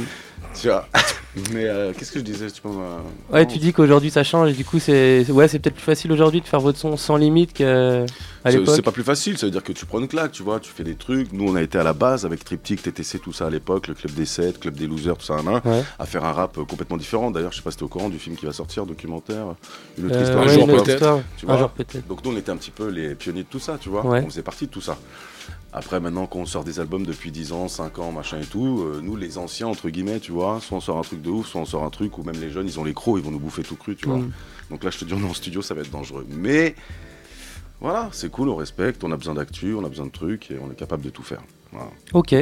[0.60, 0.86] Tu vois.
[1.52, 2.98] Mais euh, qu'est-ce que je disais tu euh,
[3.32, 6.10] Ouais, tu dis qu'aujourd'hui ça change et du coup c'est ouais c'est peut-être plus facile
[6.10, 8.04] aujourd'hui de faire votre son sans limite qu'à
[8.46, 8.74] l'époque.
[8.74, 10.72] C'est pas plus facile, ça veut dire que tu prends une claque, tu vois, tu
[10.72, 11.32] fais des trucs.
[11.32, 13.94] Nous, on a été à la base avec Triptyque, TTC, tout ça à l'époque, le
[13.94, 15.84] club des 7, club des losers, tout ça, Ouais.
[15.98, 17.30] à faire un rap euh, complètement différent.
[17.30, 19.54] D'ailleurs, je sais pas si t'es au courant du film qui va sortir, documentaire,
[19.98, 20.44] une autre Euh, histoire.
[20.46, 21.70] ouais, un jour peut-être.
[21.74, 22.06] peut-être.
[22.08, 24.04] Donc nous, on était un petit peu les pionniers de tout ça, tu vois.
[24.04, 24.22] Ouais.
[24.24, 24.96] On faisait partie de tout ça.
[25.72, 29.00] Après, maintenant qu'on sort des albums depuis 10 ans, 5 ans, machin et tout, euh,
[29.00, 31.60] nous, les anciens, entre guillemets, tu vois, soit on sort un truc de ouf, soit
[31.60, 33.38] on sort un truc où même les jeunes, ils ont les crocs, ils vont nous
[33.38, 34.18] bouffer tout cru, tu vois.
[34.18, 34.32] Mm.
[34.70, 36.26] Donc là, je te dis, on est en studio, ça va être dangereux.
[36.28, 36.74] Mais
[37.80, 40.58] voilà, c'est cool, on respecte, on a besoin d'actu, on a besoin de trucs et
[40.58, 41.42] on est capable de tout faire.
[41.70, 41.90] Voilà.
[42.14, 42.34] Ok.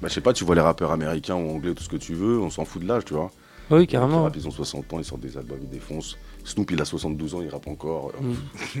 [0.00, 2.14] Bah, je sais pas, tu vois les rappeurs américains ou anglais, tout ce que tu
[2.14, 3.32] veux, on s'en fout de l'âge, tu vois.
[3.70, 4.30] Oui, Les carrément.
[4.34, 6.16] ils ont 60 ans, ils sortent des albums, ils défoncent.
[6.44, 8.12] Snoop, il a 72 ans, il rappe encore.
[8.20, 8.80] Mm.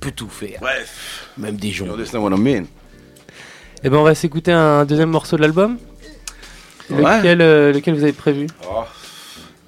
[0.00, 0.58] Peut tout faire.
[0.60, 1.28] Bref.
[1.36, 1.86] Même des gens.
[1.86, 2.64] You understand what I mean?
[3.82, 5.78] Et ben on va s'écouter un deuxième morceau de l'album.
[6.90, 7.18] Ouais.
[7.18, 8.46] Lequel, euh, lequel vous avez prévu?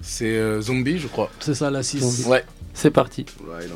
[0.01, 1.31] C'est euh, Zombie, je crois.
[1.39, 2.27] C'est ça, la 6.
[2.27, 2.45] Ouais.
[2.75, 3.27] C'est parti.
[3.47, 3.71] Right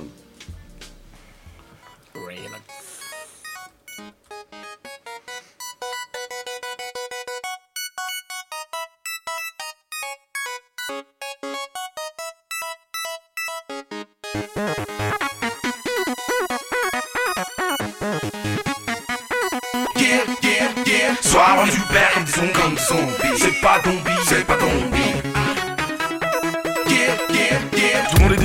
[21.66, 23.38] Rendu père comme des.
[23.38, 24.95] C'est pas zombie, c'est pas zombie.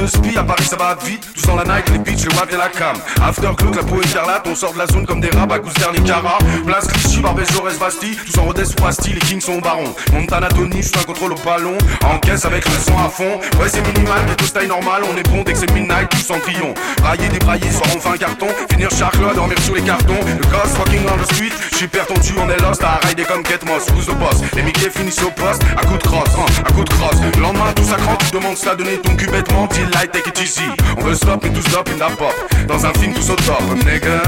[0.01, 1.27] Le à Paris ça va vite.
[1.35, 2.95] Tous dans la night, les bitches, les waves et la cam.
[3.21, 6.39] Afterglow, la peau écarlate, on sort de la zone comme des rats à Gousser, Nicara.
[6.65, 8.15] Place Clichy, Barbès, Jaurès, Bastille.
[8.15, 9.93] Tous en Rodez ou Bastille, les kings sont au baron.
[10.11, 11.77] Montana, Tony, je un contrôle au ballon.
[12.03, 13.39] En caisse avec le son à fond.
[13.59, 15.03] Ouais, c'est minimal, mais tout style normal.
[15.11, 16.77] On est bon dès que c'est midnight, tous en triomphe.
[17.03, 18.47] Raillé, débraillé, soir enfin carton.
[18.71, 20.19] Finir Charclo à dormir sur les cartons.
[20.25, 21.53] Le gosse walking on the street.
[21.73, 22.83] J'suis perdu, on est lost.
[22.83, 24.41] À rider comme Kate Moss, who's the boss.
[24.55, 25.61] Les Mickey finissent au poste.
[25.77, 27.21] À coup de crosse, hein, à coup de crosse.
[27.21, 27.31] Le
[27.71, 29.67] lendemain, tout ça crampe, tu demandes ça, donner ton cul bêtement.
[29.67, 30.63] Deal light, take it easy.
[30.97, 32.33] On veut stop et tout stop in la pop.
[32.67, 34.21] Dans un film, tous au top, nigga.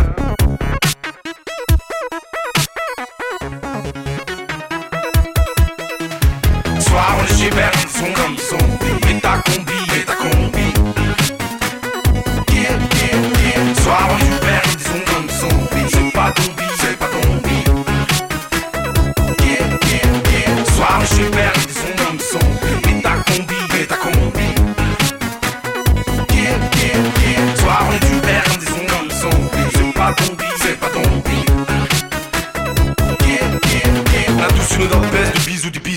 [6.79, 7.47] Soir, on est chez.
[7.47, 9.82] Et ta combi, et ta combi.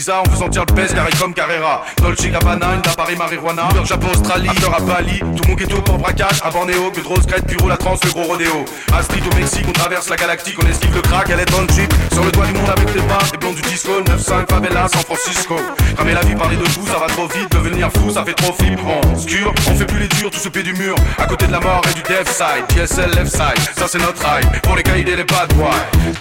[0.08, 1.84] On veut sentir le pèse, carré comme Carrera.
[1.98, 3.68] Dolce Gabbana, une d'appareil marijuana.
[3.74, 5.18] New Japon, Australie, after à Bali.
[5.18, 8.64] Tout mon ghetto pour braquage, à Bornéo, que rose, puro, la trans, le gros rodéo.
[8.96, 11.62] À Street au Mexique, on traverse la galactique, on esquive le crack, elle est dans
[11.62, 11.92] le jeep.
[12.12, 15.02] Sur le toit du monde avec tes bras, les blondes du disco, 9-5 favela, San
[15.02, 15.56] Francisco.
[15.96, 18.52] Cramer la vie, parler de tout, ça va trop vite, devenir fou, ça fait trop
[18.52, 18.78] flip.
[18.84, 20.94] On scure, on fait plus les durs, tout ce pied du mur.
[21.18, 24.22] À côté de la mort et du death side, DSL left side, ça c'est notre
[24.22, 24.60] ride.
[24.62, 26.16] Pour les caïds et les bad boys.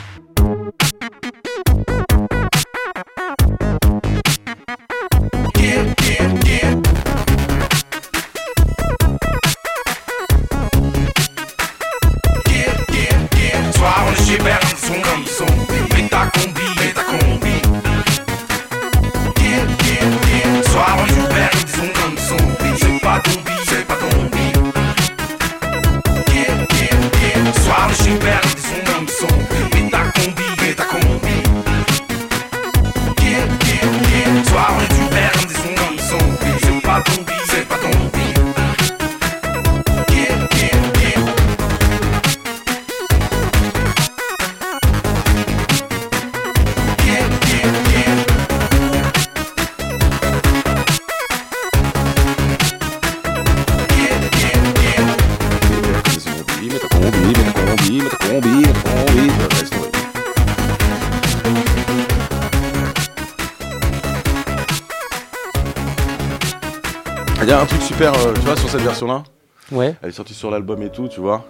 [67.96, 69.24] Super, euh, tu vois, sur cette version-là.
[69.72, 69.96] Ouais.
[70.02, 71.46] Elle est sortie sur l'album et tout, tu vois.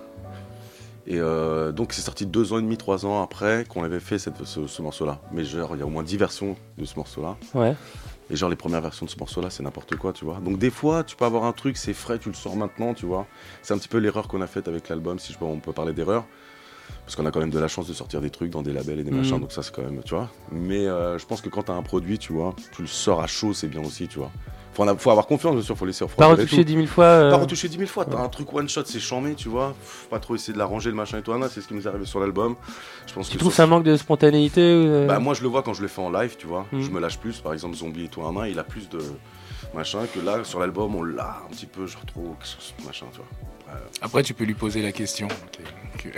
[1.08, 4.18] Et euh, donc c'est sorti deux ans et demi, trois ans après qu'on avait fait
[4.20, 5.20] cette, ce, ce morceau-là.
[5.32, 7.36] Mais genre, il y a au moins dix versions de ce morceau-là.
[7.56, 7.76] Ouais.
[8.30, 10.39] Et genre les premières versions de ce morceau-là, c'est n'importe quoi, tu vois.
[10.39, 13.06] Donc des fois, tu peux avoir un truc, c'est frais, tu le sors maintenant, tu
[13.06, 13.26] vois.
[13.64, 15.74] C'est un petit peu l'erreur qu'on a faite avec l'album, si je peux, on peut
[15.74, 16.26] parler d'erreur.
[17.06, 19.00] Parce qu'on a quand même de la chance de sortir des trucs dans des labels
[19.00, 19.18] et des Mhm.
[19.18, 20.30] machins, donc ça c'est quand même, tu vois.
[20.52, 23.28] Mais euh, je pense que quand t'as un produit, tu vois, tu le sors à
[23.28, 24.32] chaud, c'est bien aussi, tu vois.
[24.76, 26.63] Faut, en avoir- faut avoir confiance, bien sûr, faut laisser Pas retoucher tout.
[26.65, 28.99] 10 000 fois, euh, Pas retoucher 10 000 fois, t'as un truc one shot, c'est
[28.99, 29.73] chambé, tu vois.
[29.82, 31.84] Faut pas trop essayer de l'arranger, le machin et tout, Anna, c'est ce qui nous
[31.86, 32.55] est arrivé sur l'album.
[33.07, 35.63] Je pense Tu que trouves ça manque de spontanéité euh, bah moi je le vois
[35.63, 36.65] quand je le fais en live, tu vois.
[36.73, 36.82] Mm.
[36.82, 37.39] Je me lâche plus.
[37.39, 38.99] Par exemple Zombie et toi main, il a plus de
[39.73, 42.36] machin que là sur l'album on l'a un petit peu genre trop
[42.86, 43.28] machin, tu vois.
[43.73, 45.28] Euh, Après, tu peux lui poser la question.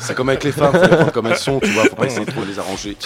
[0.00, 1.84] C'est comme avec les femmes, faut les prendre comme elles sont, tu vois.
[1.84, 2.96] Faut pas essayer de trop les arranger.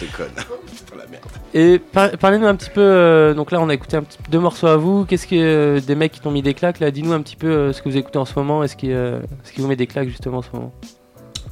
[0.00, 0.30] Je déconne.
[0.76, 1.24] Putain la merde.
[1.54, 2.80] Et par- parlez-nous un petit peu.
[2.80, 5.04] euh, donc là, on a écouté un petit, deux morceaux à vous.
[5.04, 6.90] Qu'est-ce que euh, des mecs qui t'ont mis des claques là?
[6.90, 8.62] Dis-nous un petit peu euh, ce que vous écoutez en ce moment.
[8.62, 10.72] Est-ce qui, euh, ce qui vous met des claques justement en ce moment?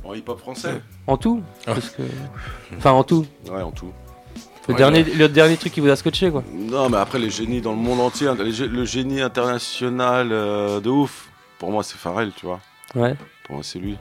[0.05, 0.81] En hip-hop français?
[1.07, 2.03] En tout Parce que-
[2.77, 3.27] Enfin, en tout.
[3.51, 3.93] Ouais, en tout.
[4.69, 5.13] Le, Ouais, dernier, ouais.
[5.15, 6.43] le dernier truc qui vous a scotché quoi.
[6.53, 10.81] Non, mais après les génies dans le monde entier, les gé- le génie international euh,
[10.81, 11.29] de ouf.
[11.61, 12.59] Pour moi, c'est Pharrell, tu vois.
[12.97, 13.15] Ouais.
[13.45, 13.97] Pour moi, c'est lui.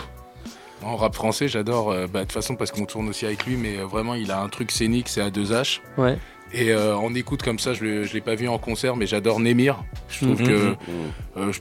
[0.84, 1.92] En rap français, j'adore.
[1.92, 4.32] euh, bah, De toute façon, parce qu'on tourne aussi avec lui, mais euh, vraiment, il
[4.32, 5.80] a un truc scénique, c'est à deux H.
[5.98, 6.18] Ouais.
[6.54, 9.40] Et euh, en écoute comme ça, je ne l'ai pas vu en concert, mais j'adore
[9.40, 9.78] Némir.
[10.10, 10.48] Je trouve Mhm.
[10.48, 10.70] que.
[10.70, 10.76] Mhm.
[11.38, 11.60] euh, je,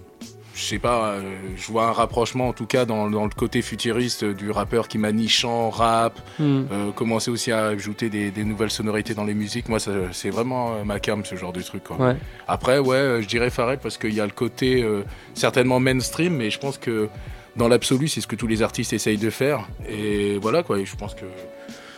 [0.57, 1.21] je sais pas, euh,
[1.57, 4.99] je vois un rapprochement en tout cas dans, dans le côté futuriste du rappeur qui
[4.99, 9.69] manie chant, rap, euh, commencer aussi à ajouter des, des nouvelles sonorités dans les musiques.
[9.69, 9.79] Moi,
[10.13, 11.83] c'est vraiment ma cam, ce genre de truc.
[11.83, 11.97] quoi.
[11.97, 12.17] Ouais.
[12.47, 14.87] Après, ouais, je dirais Pharrell parce qu'il y a le côté
[15.35, 17.09] certainement mainstream, mais je pense que
[17.57, 19.69] dans l'absolu, c'est ce que tous les artistes essayent de faire.
[19.89, 20.79] Et voilà, quoi.
[20.79, 21.25] Et je pense que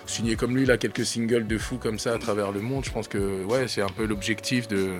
[0.06, 2.90] signer comme lui, là, quelques singles de fou comme ça à travers le monde, je
[2.90, 4.90] pense que, ouais, c'est un peu l'objectif de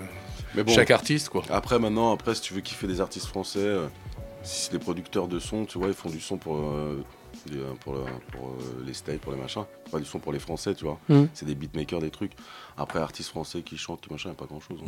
[0.55, 1.43] Mais bon, chaque artiste, quoi.
[1.51, 3.87] Après, maintenant, après, si tu veux kiffer des artistes français, euh,
[4.43, 7.05] si c'est des producteurs de son, tu vois, ils font du son pour, euh,
[7.51, 8.01] les, pour, le-
[8.33, 9.65] pour, euh, les States, pour les machins.
[9.93, 10.99] Pas du son pour les Français, tu vois.
[11.09, 11.29] Mhm.
[11.35, 12.33] C'est des beatmakers, des trucs.
[12.79, 14.79] Après, artistes français qui chantent, qui machin, y a pas grand chose.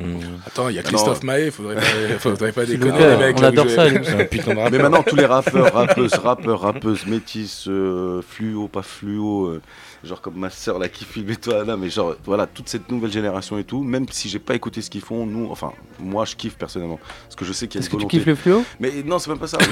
[0.47, 3.39] Attends, il y a Christophe Maé, faudrait pas, faudrait pas déconner, le les mecs.
[3.39, 3.87] on adore ça,
[4.31, 4.71] putain de.
[4.71, 9.63] Mais maintenant, tous les rappeurs, rappeuses, rappeurs, rappeuses, métis, euh, fluo, pas fluo, euh,
[10.05, 12.91] genre comme ma soeur là qui filme et toi là, mais genre voilà, toute cette
[12.91, 16.25] nouvelle génération et tout, même si j'ai pas écouté ce qu'ils font, nous, enfin, moi
[16.25, 18.35] je kiffe personnellement, parce que je sais qu'il y a Est-ce que tu kiffes le
[18.35, 18.65] fluo?
[18.81, 19.59] Mais non, c'est même pas ça.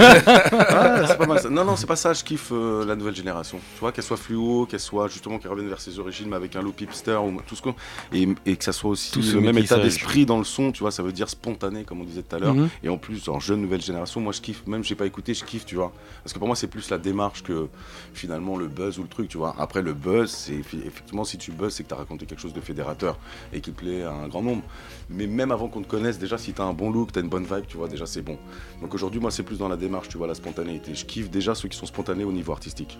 [0.69, 1.49] Ah, c'est pas mal ça.
[1.49, 3.59] Non, non, c'est pas ça, je kiffe euh, la nouvelle génération.
[3.75, 6.57] Tu vois, qu'elle soit fluo, qu'elle soit justement qu'elle revienne vers ses origines, mais avec
[6.57, 7.75] un look hipster ou tout ce qu'on.
[8.13, 10.81] Et, et que ça soit aussi Tout le même état d'esprit dans le son, tu
[10.81, 12.55] vois, ça veut dire spontané, comme on disait tout à l'heure.
[12.55, 12.69] Mhm.
[12.83, 15.45] Et en plus, en jeune nouvelle génération, moi je kiffe, même j'ai pas écouté, je
[15.45, 15.93] kiffe, tu vois.
[16.23, 17.69] Parce que pour moi, c'est plus la démarche que
[18.15, 19.55] finalement le buzz ou le truc, tu vois.
[19.59, 22.55] Après, le buzz, c'est effectivement, si tu buzz, c'est que tu as raconté quelque chose
[22.55, 23.19] de fédérateur
[23.53, 24.63] et qui plaît à un grand nombre.
[25.11, 27.23] Mais même avant qu'on te connaisse, déjà, si tu as un bon look, tu as
[27.23, 28.39] une bonne vibe, tu vois, déjà, c'est bon.
[28.81, 30.95] Donc aujourd'hui, moi, c'est plus dans la démarche, tu vois, la spontanéité.
[30.95, 32.99] Je kiffe déjà ceux qui sont spontanés au niveau artistique.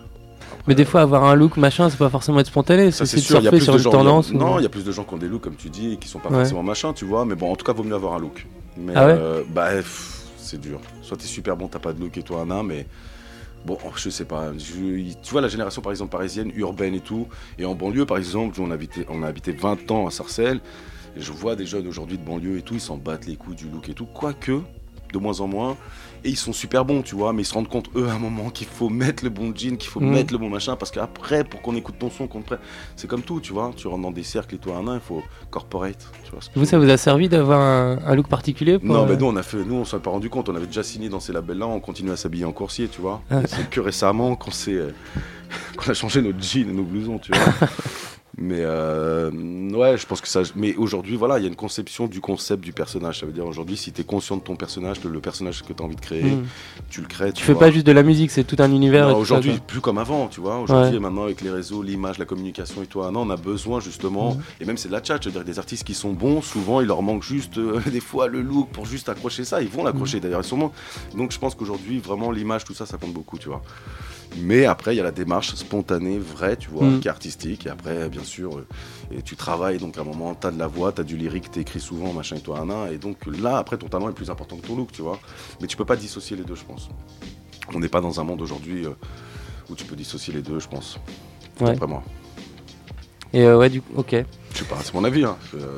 [0.67, 2.91] Mais des fois, avoir un look machin, c'est pas forcément être spontané.
[2.91, 3.91] C'est de sûr, il y a surfer plus sur de une gens.
[3.91, 4.29] tendance.
[4.31, 5.93] ou- Non, il y a plus de gens qui ont des looks, comme tu dis,
[5.93, 6.39] et qui sont pas Ouais.
[6.39, 7.23] forcément machin, tu vois.
[7.25, 8.45] Mais bon, en tout cas, vaut mieux avoir un look.
[8.77, 9.69] Mais Ah ouais euh, bah,
[10.37, 10.79] c'est dur.
[11.01, 12.85] Soit t'es super bon, t'as pas de look et toi un nain, mais
[13.65, 14.51] bon, je sais pas.
[14.57, 17.27] Je- tu vois, la génération, par exemple, parisienne, urbaine et tout,
[17.57, 20.59] et en banlieue, par exemple, on a habité, on a habité 20 ans à Sarcelles,
[21.15, 23.55] et je vois des jeunes aujourd'hui de banlieue et tout, ils s'en battent les couilles
[23.55, 24.59] du look et tout, quoique,
[25.13, 25.77] de moins en moins.
[26.23, 28.17] Et ils sont super bons, tu vois, mais ils se rendent compte, eux, à un
[28.19, 30.09] moment, qu'il faut mettre le bon jean, qu'il faut Mhm.
[30.11, 32.59] mettre le bon machin, parce qu'après, pour qu'on écoute ton son, qu'on te prenne.
[32.95, 33.71] C'est comme tout, tu vois.
[33.75, 36.07] Tu rentres dans des cercles et toi, un nain, il faut corporate.
[36.25, 39.07] Tu vois Vous, ça vous a servi d'avoir un, un look particulier pour, non, euh,
[39.09, 40.49] mais nous on a fait, nous on s'en est pas rendu compte.
[40.49, 43.21] On avait déjà signé dans ces labels-là, on continue à s'habiller en coursier, tu vois.
[43.29, 43.41] Ah.
[43.45, 44.89] C'est que récemment qu'on s'est, euh,
[45.77, 47.41] qu'on a changé notre jean et nos blousons, tu vois.
[48.37, 49.31] mais euh,
[49.71, 50.43] ouais, je pense que ça.
[50.55, 53.19] Mais aujourd'hui, voilà, il y a une conception du concept du personnage.
[53.19, 55.73] Ça veut dire aujourd'hui, si tu es conscient de ton personnage, de le personnage que
[55.73, 56.45] tu as envie de créer, Mm.
[56.89, 57.31] tu le crées.
[57.33, 59.17] Tu fais pas juste de la musique, c'est tout un univers.
[59.17, 60.59] aujourd'hui, plus comme avant, tu vois.
[60.59, 60.99] Aujourd'hui, Ouais.
[60.99, 64.41] maintenant, avec les réseaux, l'image, la communication et toi, non, on a besoin justement, Mhm.
[64.61, 66.79] et même c'est de la chat, je veux dire, des artistes qui sont bons, souvent,
[66.81, 69.61] il leur manque juste euh, des fois le look pour juste accrocher ça.
[69.61, 70.71] Ils vont l'accrocher d'ailleurs, sûrement.
[71.15, 73.61] Donc, je pense qu'aujourd'hui, vraiment, l'image, tout ça, ça compte beaucoup, tu vois.
[74.39, 76.99] Mais après, il y a la démarche spontanée, vraie, tu vois, Mhm.
[76.99, 77.65] qui est artistique.
[77.65, 78.67] Et après, bien sûr, euh,
[79.11, 81.17] et tu travailles, donc à un moment, tu as de la voix, tu as du
[81.17, 82.91] lyrique, tu écris souvent, machin et toi, un.
[82.91, 85.19] Et donc là, après, ton talent est plus important que ton look, tu vois.
[85.61, 86.89] Mais tu peux pas dissocier les deux, je pense.
[87.73, 88.91] On n'est pas dans un monde aujourd'hui euh,
[89.69, 90.99] où tu peux dissocier les deux, je pense.
[91.59, 91.71] Ouais.
[91.71, 92.03] D'après moi.
[93.33, 94.11] Et euh, ouais, du coup, ok.
[94.53, 95.25] Je sais pas, c'est mon avis.
[95.25, 95.35] Hein.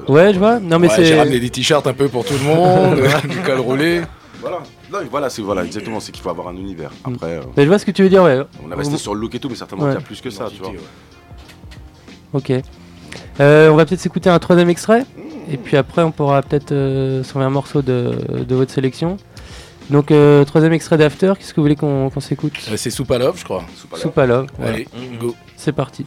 [0.08, 0.60] Ouais, je vois.
[0.60, 1.06] Non, mais Ouais, c'est.
[1.06, 3.00] J'ai ramené des t-shirts un peu pour tout le monde,
[3.30, 4.02] du col roulé.
[4.42, 4.60] Voilà.
[4.92, 6.92] Non, voilà, c'est voilà, exactement, c'est qu'il faut avoir un univers.
[7.04, 8.42] Après, euh, Mais je vois ce que tu veux dire, ouais.
[8.66, 9.92] on a resté sur le look et tout, mais certainement Ouais.
[9.92, 10.72] qu'il y a plus que ça, tu vois.
[12.34, 12.52] Ok.
[13.40, 15.06] Euh, on va peut-être s'écouter un troisième extrait.
[15.52, 19.18] Et puis après, on pourra peut-être euh, un morceau de, de votre sélection.
[19.90, 22.54] Donc, euh, troisième extrait d'After, qu'est-ce que vous voulez qu'on qu'on s'écoute?
[22.72, 23.64] Euh, C'est Soup à Love, je crois.
[23.96, 24.74] Soup à Love, voilà.
[24.76, 24.88] Allez,
[25.20, 25.34] go.
[25.56, 26.06] C'est parti.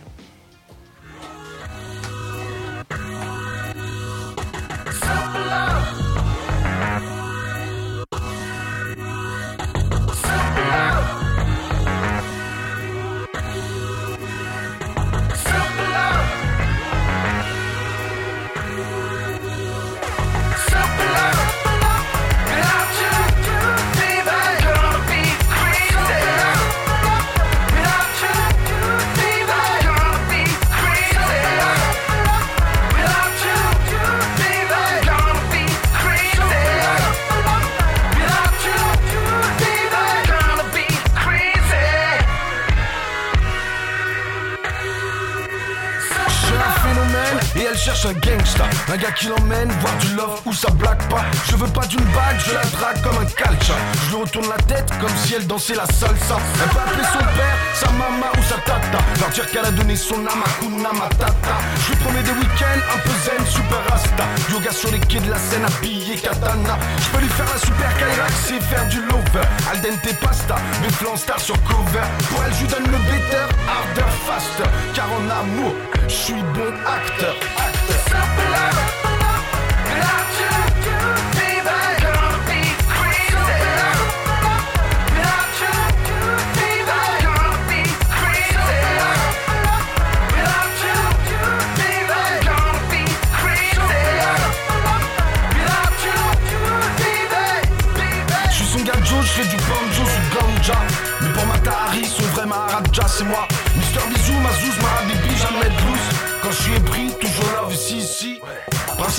[48.07, 51.25] Un gangsta Un gars qui l'emmène voir du love où ça blague pas.
[51.49, 53.75] Je veux pas d'une bague, je la drague comme un calcha
[54.05, 56.39] Je lui retourne la tête comme si elle dansait la salsa.
[56.63, 58.99] Elle peut appeler son père, sa maman ou sa tata.
[59.21, 61.57] Leur dire qu'elle a donné son âme à Hakuna Matata.
[61.85, 64.25] Je lui promets des week-ends un peu zen, super rasta.
[64.51, 66.79] Yoga sur les quais de la Seine, habillé katana.
[66.99, 69.47] Je peux lui faire un super Kyrax et faire du lover.
[69.71, 72.07] Al dente pasta, mes flancs star sur cover.
[72.31, 74.71] Pour elle je lui donne le better, harder, faster.
[74.95, 75.75] Car en amour,
[76.09, 77.82] je suis bon acteur, acteur.
[78.13, 79.02] Je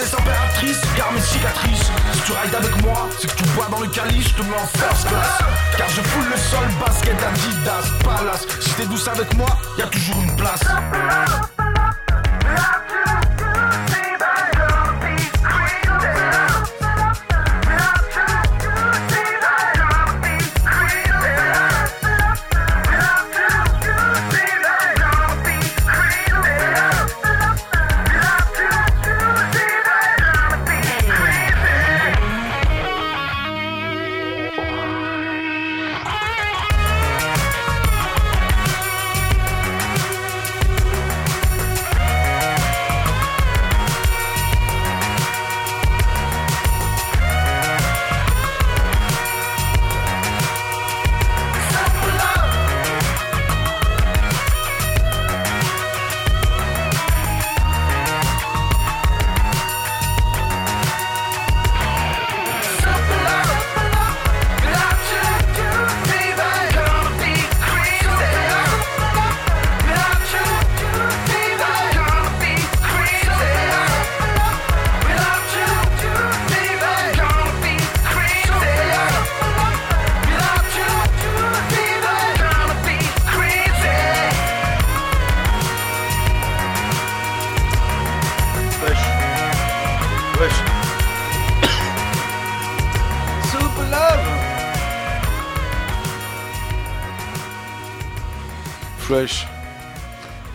[0.04, 3.80] Princesse impératrice, garde mes cicatrices Si tu rides avec moi, c'est que tu bois dans
[3.80, 5.40] le calice, je te mets en first class.
[5.78, 8.46] Car je foule le sol, basket Adidas, Palace.
[8.60, 9.48] Si t'es douce avec moi,
[9.78, 10.60] y a toujours une place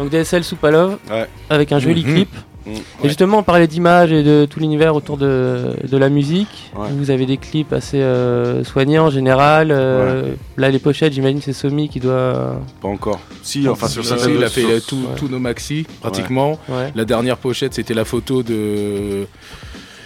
[0.09, 1.27] Donc DSL Soup à Love, Ouais.
[1.51, 2.15] avec un joli Mhm.
[2.15, 2.29] clip.
[2.67, 2.75] Mhm.
[3.05, 6.71] Et justement, on parlait d'images et de tout l'univers autour de, de la musique.
[6.77, 6.89] Ouais.
[6.93, 9.69] Vous avez des clips assez euh, soignés en général.
[9.71, 12.61] euh, Là, les pochettes, j'imagine, c'est Somi qui doit.
[12.83, 13.21] Pas encore.
[13.43, 15.17] Si, enfin sur certaines il a fait sur- tout- Ouais.
[15.17, 16.59] tous nos maxi, pratiquement.
[16.69, 16.93] Ouais.
[16.95, 19.27] La dernière pochette, c'était la photo de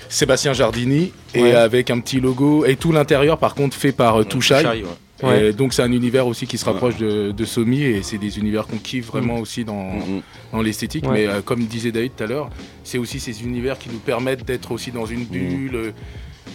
[0.09, 2.64] Sébastien Jardini, et avec un petit logo.
[2.66, 4.62] Et tout l'intérieur, par contre, fait par euh, Touchai.
[5.22, 5.48] Ouais.
[5.48, 5.52] Et.
[5.52, 8.66] Donc c'est un univers aussi qui se rapproche de, de Somi et c'est des univers
[8.66, 10.22] qu'on kiffe vraiment aussi dans, Mhm.
[10.52, 11.04] dans l'esthétique.
[11.06, 11.12] Ouais.
[11.12, 12.50] Mais euh, comme disait David tout à l'heure,
[12.84, 15.74] c'est aussi ces univers qui nous permettent d'être aussi dans une bulle.
[15.76, 15.90] euh,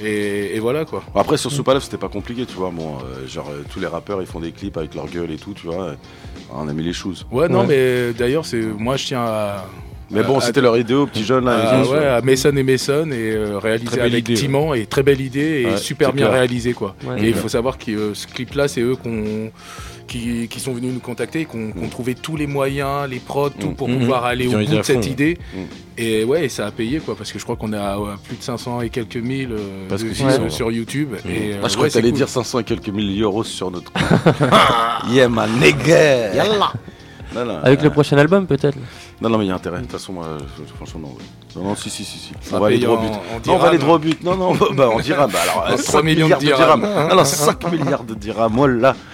[0.04, 1.02] Et, et voilà quoi.
[1.16, 4.22] Après sur Soupalef c'était pas compliqué tu vois bon euh, genre euh, tous les rappeurs
[4.22, 5.96] ils font des clips avec leur gueule et tout tu vois euh,
[6.54, 9.66] on a mis les choses Ouais, non, mais d'ailleurs, c'est moi je tiens à,
[10.10, 11.58] Mais bon, c'était leur idée aux petits jeunes là.
[11.72, 15.04] Ah ont- ouais, à Mason et Mason et euh, réalisé avec idée, Timan et très
[15.04, 16.38] belle idée et Ouais, super bien clair.
[16.40, 16.96] réalisé quoi.
[17.06, 17.20] Ouais.
[17.20, 17.40] et il Ouais.
[17.42, 19.52] faut savoir que euh, ce clip-là, c'est eux qu'on
[20.08, 23.50] qui, qui sont venus nous contacter, et qu'on qu'on trouvé tous les moyens, les prods,
[23.50, 24.00] tout pour Mhm.
[24.00, 25.12] pouvoir aller au ont bout de cette fond.
[25.12, 25.38] idée.
[25.54, 25.64] Mhm.
[25.98, 28.12] Et ouais, et ça a payé quoi, parce que je crois qu'on est à ouais,
[28.26, 31.10] plus de 500 et quelques mille euh, Parce que vues c'est sur- YouTube.
[31.28, 32.18] Et, euh, Ah, je crois ouais, que t'allais cool.
[32.20, 33.92] dire 500 et quelques mille euros sur notre.
[35.12, 36.34] yeah, ma nigga!
[36.36, 36.72] Yallah.
[37.64, 38.78] Avec euh, le prochain album, peut-être.
[39.22, 39.78] Non, non, mais il y a intérêt.
[39.78, 40.26] De toute façon, moi,
[40.58, 41.08] je- franchement, non.
[41.10, 41.24] ouais.
[41.64, 42.20] Non, non, si, si, si.
[42.20, 42.34] si.
[42.54, 43.48] On va aller droit au but.
[43.48, 44.24] Non, on va aller droit au but.
[44.24, 45.32] Non, non, bah, en dirhams.
[45.32, 46.84] Bah, alors, En 5 3 millions milliards de de dirhams.
[46.86, 48.54] Alors, 5 milliards de dirhams.
[48.54, 48.96] Voilà.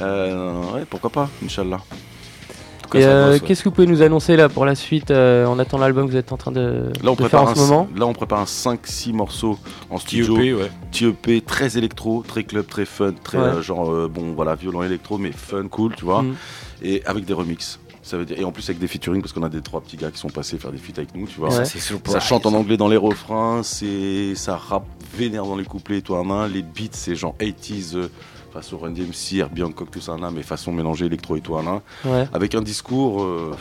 [0.00, 1.76] Euh, ouais, pourquoi pas, Inch'Allah.
[1.76, 3.46] En tout cas, Et ça euh, bosse, ouais.
[3.46, 6.10] qu'est-ce que vous pouvez nous annoncer là pour la suite euh, On attend l'album que
[6.12, 7.88] vous êtes en train de, Là on, de faire prépare en un, ce moment?
[7.96, 9.58] là, on prépare un 5-6 morceaux
[9.90, 10.36] en studio.
[10.36, 10.70] TEP, ouais.
[10.92, 13.44] TEP, très électro, très club, très fun, très Ouais.
[13.44, 16.22] euh, genre, euh, bon, voilà, violent électro, mais fun, cool, tu vois.
[16.22, 16.34] Mm.
[16.82, 17.78] Et avec des remixes.
[18.08, 19.98] Ça veut dire, et en plus avec des featuring, parce qu'on a des trois petits
[19.98, 21.50] gars qui sont passés faire des feats avec nous, tu vois.
[21.54, 21.66] Ouais.
[21.66, 26.20] Ça, chante en anglais dans les refrains, c'est, ça rappe vénère dans les couplets, toi
[26.20, 26.48] à main.
[26.48, 28.08] Les beats, c'est genre 80s, euh,
[28.50, 31.82] façon Run DMC, Hancock, tout ça là, mais façon mélanger électro et toi là.
[32.10, 32.26] Ouais.
[32.32, 33.54] Avec un discours, euh,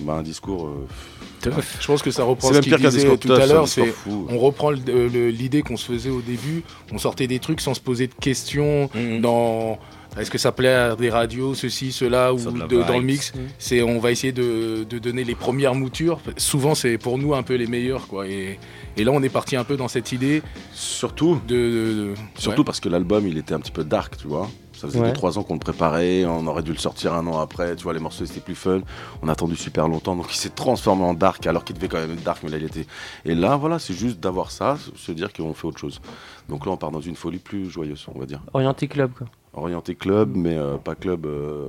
[0.00, 0.66] bah, un discours.
[0.66, 3.68] euh, Je pense que ça reprend C'est ce même qu'il disait tout tough, à l'heure.
[3.68, 4.26] C'est fou.
[4.30, 6.62] on reprend l'idée qu'on se faisait au début.
[6.90, 8.88] On sortait des trucs sans se poser de questions.
[8.94, 9.20] Mhm.
[9.20, 9.78] Dans
[10.18, 13.32] est-ce que ça plaît à des radios, ceci, cela ou de dans le mix.
[13.58, 16.20] C'est on va essayer de, de donner les premières moutures.
[16.36, 18.26] Souvent c'est pour nous un peu les meilleurs quoi.
[18.28, 18.58] Et,
[18.96, 20.42] et là on est parti un peu dans cette idée.
[20.72, 21.40] Surtout.
[21.46, 22.64] De, de- de- Surtout ouais.
[22.64, 24.48] parce que l'album il était un petit peu dark, tu vois.
[24.76, 25.12] Ça faisait Ouais.
[25.12, 27.92] 2-3 ans qu'on le préparait, on aurait dû le sortir un an après, tu vois,
[27.92, 28.80] les morceaux étaient plus fun.
[29.22, 31.98] On a attendu super longtemps, donc il s'est transformé en dark alors qu'il devait quand
[31.98, 32.84] même être dark, mais là il était.
[33.24, 36.00] Et là, voilà, c'est juste d'avoir ça, se dire qu'on fait autre chose.
[36.48, 38.40] Donc là, on part dans une folie plus joyeuse, on va dire.
[38.52, 39.28] Orienté club, quoi.
[39.56, 41.66] Orienté club, mais euh, pas club, euh,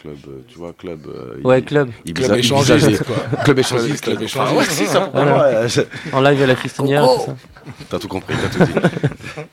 [0.00, 1.00] club, euh, tu vois, club.
[1.06, 1.90] euh, Ouais, club.
[2.04, 3.16] Ibiza- Club échangiste, quoi.
[3.44, 4.02] Club échangiste.
[4.04, 4.58] Club Ah échangiste.
[4.58, 5.60] ouais, si, ça pourrait, Voilà.
[5.62, 5.80] ouais, je-
[6.12, 7.36] En live à la fistinière, Coco tout ça.
[7.88, 8.78] T'as tout compris, t'as tout dit.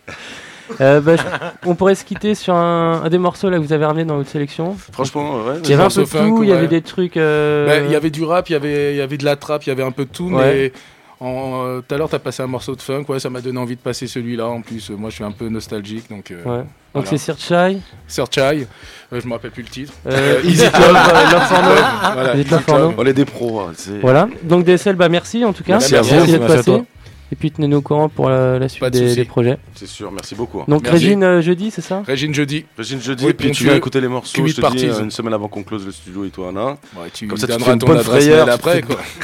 [0.79, 3.73] Euh, bah, je- on pourrait se quitter sur un, un des morceaux là que vous
[3.73, 4.77] avez ramené dans votre sélection.
[4.93, 5.55] Franchement, ouais.
[5.65, 7.17] Il y avait un peu de tout, il y avait des trucs.
[7.17, 9.35] euh, Ben, Il y avait du rap, il y avait, il y avait de la
[9.35, 10.71] trap, il y avait un peu de tout, Ouais.
[10.71, 10.73] mais
[11.21, 13.75] tout à l'heure, tu as passé un morceau de funk, ouais, ça m'a donné envie
[13.75, 14.47] de passer celui-là.
[14.47, 16.31] En plus, euh, moi, je suis un peu nostalgique, donc.
[16.31, 16.63] euh, Ouais.
[16.93, 17.09] Donc voilà.
[17.09, 17.77] c'est Sir Chai.
[18.07, 18.67] Sir Chai,
[19.13, 19.93] euh, je me rappelle plus le titre.
[20.07, 21.85] Euh, Euh, Easy Club, euh, Love for Love.
[22.13, 22.93] Voilà, Easy Club.
[22.97, 23.61] On est des pros.
[23.61, 24.27] hein, Voilà.
[24.43, 25.73] Donc DSL, bah merci en tout cas.
[25.73, 26.09] Merci à vous.
[26.09, 26.83] d'être Merci à passé.
[27.31, 29.57] Et puis tenez-nous au courant pour la, la suite de des, projets.
[29.73, 30.59] C'est sûr, merci beaucoup.
[30.59, 30.65] hein.
[30.67, 30.97] Donc Merci.
[31.05, 32.03] Régine euh, jeudi, c'est ça?
[32.05, 32.65] Régine jeudi.
[32.77, 34.87] Régine jeudi, Oui, et puis tu viens écouter les morceaux, je te dis, Parties.
[34.89, 36.77] euh, une semaine avant qu'on close le studio et toi, Anna.
[36.97, 38.75] Ouais, tu Comme ça, tu fais une bonne frayeur, après.
[38.75, 38.97] fais- Quoi.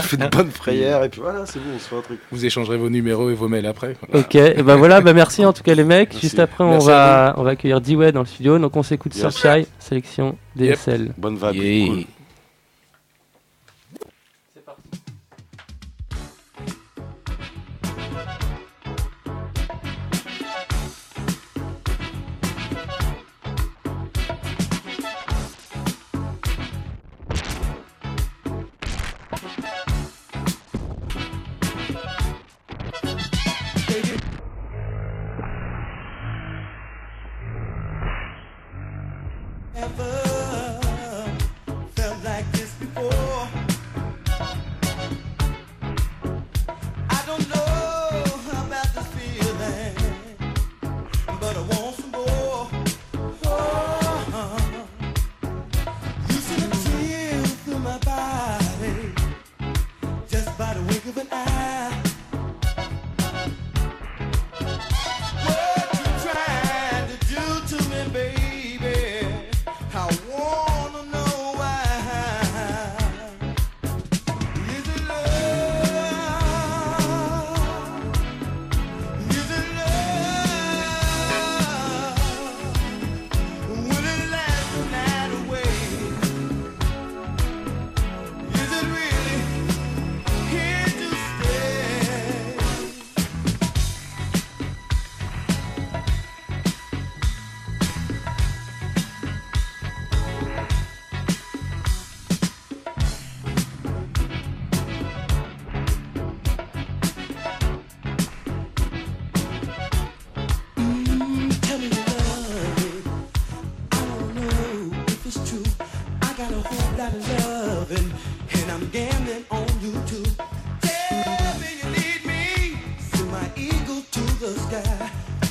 [0.00, 2.18] tu fais une bonne frayeur, et puis voilà, c'est bon, on se fait un truc.
[2.32, 3.94] Vous échangerez vos numéros et vos mails après.
[3.94, 4.20] quoi.
[4.20, 6.10] Ok, et bah voilà, bah merci en tout cas les mecs.
[6.10, 6.26] Merci.
[6.26, 8.58] Juste après, on va, on va accueillir D-Way dans le studio.
[8.58, 9.12] Donc on s'écoute.
[9.14, 11.12] Sir Chai, sélection DSL.
[11.18, 12.06] Bonne vibe,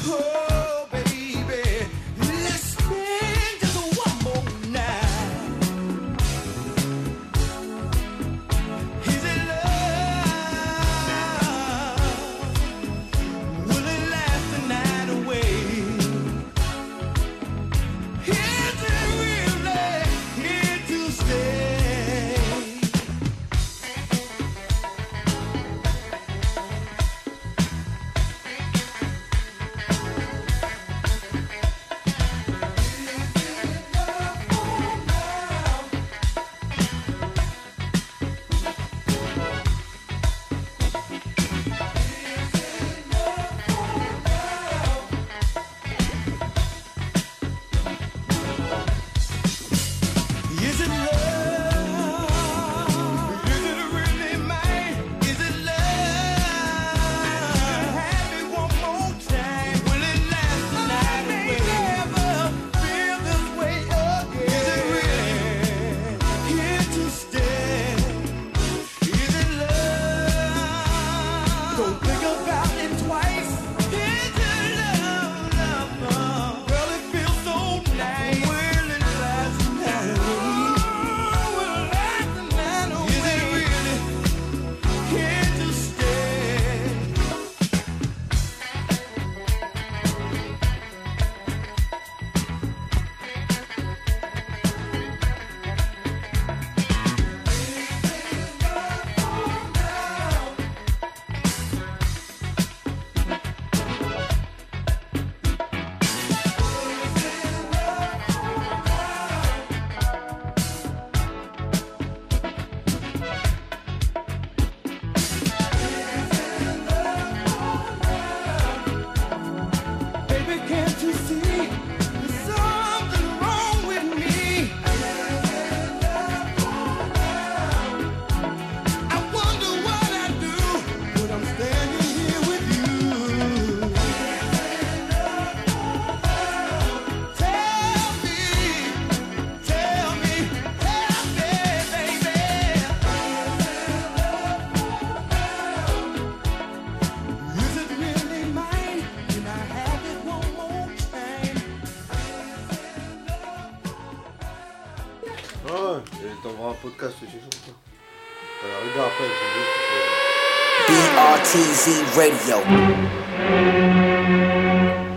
[0.06, 0.33] Oh.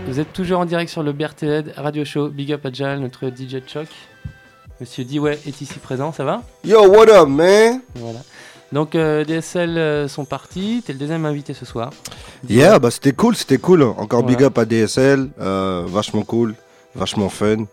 [0.05, 2.27] Vous êtes toujours en direct sur le BRTZ Radio Show.
[2.29, 3.87] Big up à Jal, notre DJ Choc.
[4.79, 6.43] Monsieur Dewey est ici présent, ça va?
[6.63, 7.81] Yo, what up, man?
[7.95, 8.19] Voilà.
[8.71, 10.83] Donc euh, DSL euh, sont partis.
[10.85, 11.89] T'es le deuxième invité ce soir.
[12.47, 13.81] Yeah, bah c'était cool, c'était cool.
[13.81, 16.53] Encore big up à DSL, euh, vachement cool,
[16.93, 17.65] vachement fun.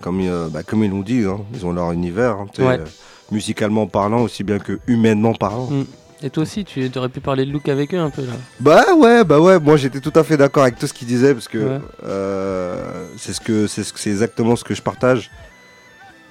[0.00, 2.78] Comme, euh, bah, comme ils l'ont dit, hein, ils ont leur univers, hein, Ouais.
[2.78, 2.84] euh,
[3.32, 5.66] musicalement parlant, aussi bien que humainement parlant.
[5.66, 5.84] Mm.
[6.22, 8.32] Et toi aussi, tu aurais pu parler de look avec eux un peu là.
[8.58, 11.32] Bah ouais, bah ouais, moi j'étais tout à fait d'accord avec tout ce qu'ils disaient
[11.32, 11.80] parce que Ouais.
[12.04, 15.30] euh, c'est ce que c'est ce que- c'est exactement ce que je partage.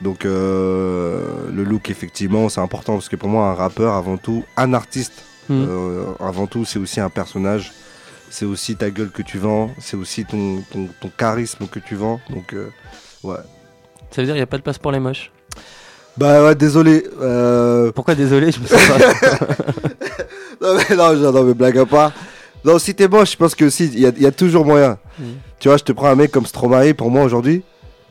[0.01, 4.43] Donc euh, le look effectivement c'est important parce que pour moi un rappeur avant tout,
[4.57, 5.65] un artiste Mhm.
[5.69, 7.71] euh, avant tout c'est aussi un personnage,
[8.29, 11.95] c'est aussi ta gueule que tu vends, c'est aussi ton, ton, ton charisme que tu
[11.95, 12.19] vends.
[12.29, 12.53] Donc
[13.23, 13.37] ouais.
[14.11, 15.31] Ça veut dire qu'il n'y a pas de place pour les moches.
[16.17, 17.03] Bah ouais désolé.
[17.21, 18.97] euh, Pourquoi désolé Je me sens pas.
[20.61, 22.11] non, mais, non, non, mais blague à part.
[22.65, 24.65] Non, si t'es moche, je pense que si, il y, a- il y a toujours
[24.65, 24.97] moyen.
[25.19, 25.23] Mm.
[25.59, 27.63] Tu vois, je te prends un mec comme Stromae pour moi aujourd'hui.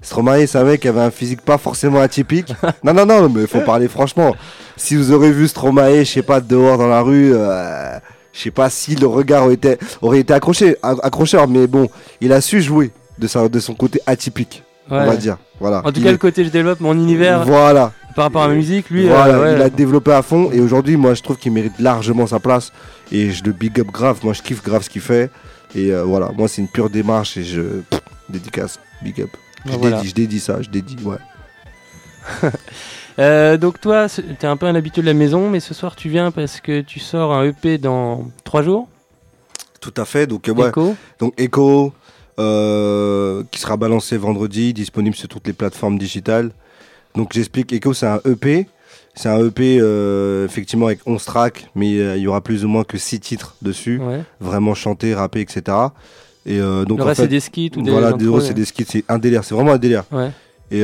[0.03, 2.53] Stromae, c'est un mec qui avait un physique pas forcément atypique.
[2.85, 4.35] non, non, non, mais faut parler franchement.
[4.77, 7.99] Si vous aurez vu Stromae, je sais pas, dehors dans la rue, euh,
[8.33, 11.89] je sais pas si le regard aurait été, aurait été accroché, accrocheur, mais bon,
[12.21, 15.37] il a su jouer de, sa, de son côté atypique, on va dire.
[15.61, 15.79] Voilà.
[15.85, 17.45] En tout Il cas, est- le côté je développe mon univers.
[17.45, 17.93] Voilà.
[18.15, 19.55] Par rapport à ma musique, lui, Voilà, euh, ouais.
[19.57, 22.73] il a développé à fond et aujourd'hui, moi, je trouve qu'il mérite largement sa place
[23.13, 24.21] et je le big up grave.
[24.23, 25.31] Moi, je kiffe grave ce qu'il fait
[25.75, 29.29] et euh, voilà, moi, c'est une pure démarche et je pff, dédicace, big up.
[29.67, 29.97] Je, Ah, voilà.
[29.99, 31.19] dédie, je dédie ça, je dédie, ouais.
[33.19, 34.09] Euh, donc toi,
[34.39, 36.83] t'es un peu un habitué de la maison, mais ce soir tu viens parce que
[36.83, 38.89] tu sors un EP dans 3 jours?
[39.81, 40.27] Tout à fait.
[40.27, 40.69] Donc, ouais.
[40.69, 40.95] Echo?
[41.19, 41.95] Donc, Echo,
[42.39, 46.51] euh, qui sera balancé vendredi, disponible sur toutes les plateformes digitales.
[47.15, 47.73] Donc, j'explique.
[47.73, 48.67] Echo, c'est un EP.
[49.15, 52.69] C'est un EP, euh, effectivement, avec 11 tracks, mais euh, il y aura plus ou
[52.69, 53.99] moins que 6 titres dessus.
[53.99, 54.23] Ouais.
[54.41, 55.63] Vraiment chantés, rappés, etc.
[56.45, 58.41] Et donc, Le reste, c'est des skits ou des Voilà, des ouais.
[58.43, 58.85] c'est des skits.
[58.87, 59.43] C'est un délire.
[59.43, 60.05] C'est vraiment un délire.
[60.13, 60.31] Ouais.
[60.71, 60.83] Et,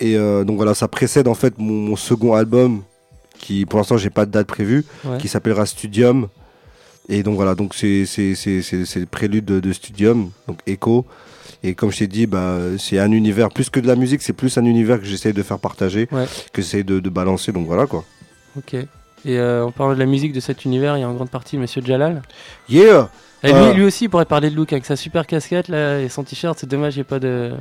[0.00, 2.82] et donc, voilà, ça précède, en fait, mon, mon second album,
[3.38, 4.84] qui, pour l'instant, j'ai pas de date prévue,
[5.18, 6.28] qui s'appellera Studium.
[7.08, 11.04] Et donc voilà, donc c'est le prélude de, de Studium, donc Echo.
[11.62, 14.32] Et comme je t'ai dit, bah, c'est un univers, plus que de la musique, c'est
[14.34, 16.26] plus un univers que j'essaie de faire partager, Ouais.
[16.52, 18.04] que j'essaie de, de balancer, donc voilà quoi.
[18.56, 18.74] Ok.
[18.74, 18.86] Et
[19.38, 21.56] euh, en parlant de la musique de cet univers, il y a en grande partie
[21.56, 22.20] Monsieur Jalal.
[22.68, 23.08] Yeah
[23.42, 26.00] Et lui, Euh, lui aussi il pourrait parler de look avec sa super casquette là
[26.00, 26.58] et son t-shirt.
[26.58, 27.52] C'est dommage, il n'y a pas de.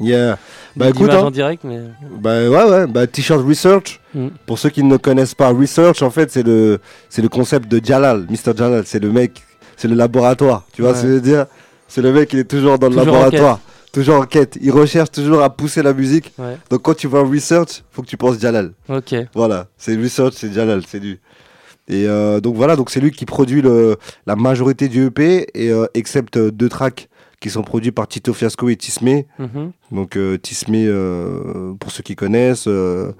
[0.00, 0.38] Yeah.
[0.74, 1.18] Bah écoute, hein.
[1.20, 1.80] en direct, mais.
[2.20, 4.00] Bah ouais, ouais, bah T-shirt Research.
[4.14, 4.28] Mm.
[4.46, 7.84] Pour ceux qui ne connaissent pas, Research, en fait, c'est le, c'est le concept de
[7.84, 8.56] Jalal, Mr.
[8.56, 8.84] Jalal.
[8.86, 9.42] C'est le mec,
[9.76, 10.66] c'est le laboratoire.
[10.72, 10.96] Tu vois Ouais.
[10.96, 11.46] ce que je veux dire?
[11.88, 13.60] C'est le mec, il est toujours dans le en laboratoire.
[13.92, 14.56] Toujours en quête.
[14.62, 16.32] Il recherche toujours à pousser la musique.
[16.38, 16.56] Ouais.
[16.70, 18.72] Donc quand tu vois Research, faut que tu penses Jalal.
[18.88, 19.14] Ok.
[19.34, 21.18] Voilà, c'est Research, c'est Jalal, c'est lui.
[21.88, 23.96] Et euh, donc voilà, donc c'est lui qui produit le,
[24.26, 27.08] la majorité du EP, et euh, excepte euh, deux tracks
[27.42, 29.26] qui sont produits par Tito Fiasco et Tismé.
[29.38, 29.72] Mhm.
[29.90, 33.12] Donc euh, Tismé, euh, pour ceux qui connaissent, euh,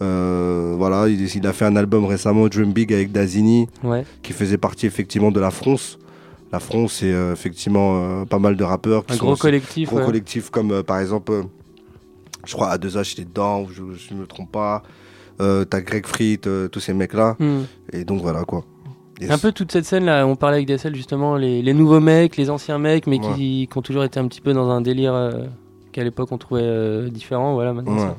[0.00, 4.04] voilà, il, il a fait un album récemment, Dream Big, avec Dazini, Ouais.
[4.22, 5.98] qui faisait partie effectivement de la France.
[6.52, 9.04] La France, c'est effectivement pas mal de rappeurs.
[9.04, 10.04] Qui Un sont gros collectif, Gros ouais.
[10.06, 11.44] collectif comme par exemple,
[12.46, 14.82] je crois à 2H, il est dedans, je, je me trompe pas.
[15.40, 17.36] Euh, T'as Greg Frit, euh, tous ces mecs-là.
[17.38, 17.64] Hmm.
[17.92, 18.64] Et donc voilà quoi.
[19.20, 19.30] Yes.
[19.30, 22.36] Un peu toute cette scène là, on parlait avec DSL justement, les, les nouveaux mecs,
[22.36, 25.14] les anciens mecs, mais qui, qui ont toujours été un petit peu dans un délire
[25.14, 25.30] euh,
[25.92, 27.54] qu'à l'époque on trouvait euh, différent.
[27.54, 27.96] Voilà, maintenant.
[27.96, 28.14] Ouais.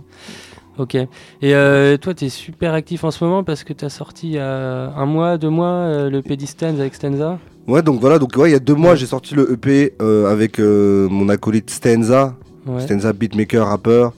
[0.80, 0.96] Ok.
[0.96, 1.08] Et
[1.44, 4.34] euh, toi, tu es super actif en ce moment parce que tu as sorti il
[4.34, 7.38] y a un mois, deux mois, le Pedistance avec Stenza.
[7.68, 10.60] Ouais, donc voilà, donc ouais, il y a deux mois, j'ai sorti le EP avec
[10.60, 12.36] mon acolyte Stenza.
[12.80, 14.14] Stenza beatmaker, rappeur.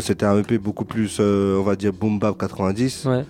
[0.00, 3.04] C'était un EP beaucoup plus, on va dire, boom bap 90.
[3.06, 3.24] Ouais.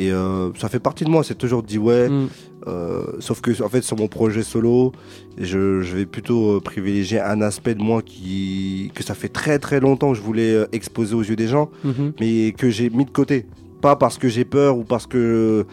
[0.00, 2.08] Et euh, ça fait partie de moi, c'est toujours dit ouais.
[2.08, 2.28] Mm.
[2.68, 4.92] Euh, sauf que en fait sur mon projet solo,
[5.38, 9.58] je, je vais plutôt euh, privilégier un aspect de moi qui que ça fait très
[9.58, 12.12] très longtemps que je voulais exposer aux yeux des gens, Mhm.
[12.20, 13.44] mais que j'ai mis de côté.
[13.80, 15.66] Pas parce que j'ai peur ou parce que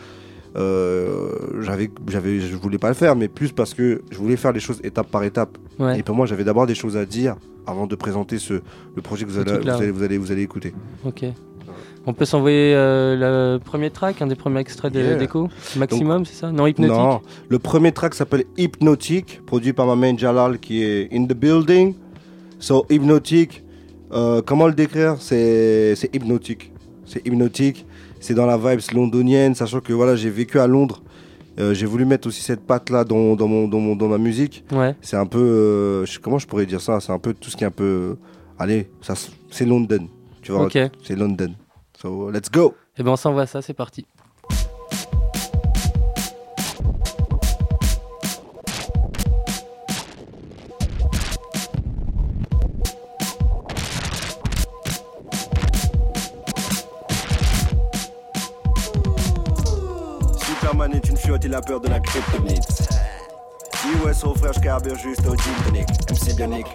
[1.61, 4.59] j'avais j'avais je voulais pas le faire, mais plus parce que je voulais faire les
[4.59, 5.57] choses étape par étape.
[5.79, 5.99] Ouais.
[5.99, 7.35] Et pour moi, j'avais d'abord des choses à dire
[7.67, 8.61] avant de présenter ce
[8.95, 10.73] le projet que vous allez, vous allez, vous allez vous allez écouter.
[11.05, 11.25] Ok.
[12.07, 15.47] On peut s'envoyer euh, le premier track, un des premiers extraits de Yeah.
[15.77, 16.51] Maximum, c'est ça?
[16.51, 21.09] Non, hypnotique Non, le premier track s'appelle Hypnotique, produit par ma main Jalal qui est
[21.11, 21.95] in the building.
[22.59, 23.63] So Hypnotique,
[24.11, 25.15] euh, comment le décrire?
[25.19, 26.71] C'est hypnotique.
[27.05, 27.85] C'est hypnotique.
[28.19, 31.01] C'est dans la vibes londonienne, sachant que voilà, j'ai vécu à Londres.
[31.59, 34.17] Euh, j'ai voulu mettre aussi cette patte là dans, dans, mon, dans, mon- dans ma
[34.17, 34.63] musique.
[34.71, 34.93] Ouais.
[35.01, 36.99] C'est un peu, je- comment je pourrais dire ça?
[36.99, 38.17] C'est un peu tout ce qui est un peu,
[38.59, 39.13] allez, ça,
[39.49, 40.07] c'est London.
[40.41, 40.77] Tu vois, Ok.
[41.03, 41.53] c'est London.
[42.01, 42.75] So, let's go.
[42.97, 44.05] Et ben on s'envoie ça, c'est parti.
[60.37, 62.85] Superman est une fiotte, il a peur de la kryptonite.
[64.03, 65.87] Ouais, son frère, je carbure juste au gin tonic.
[66.11, 66.65] MC Bionic,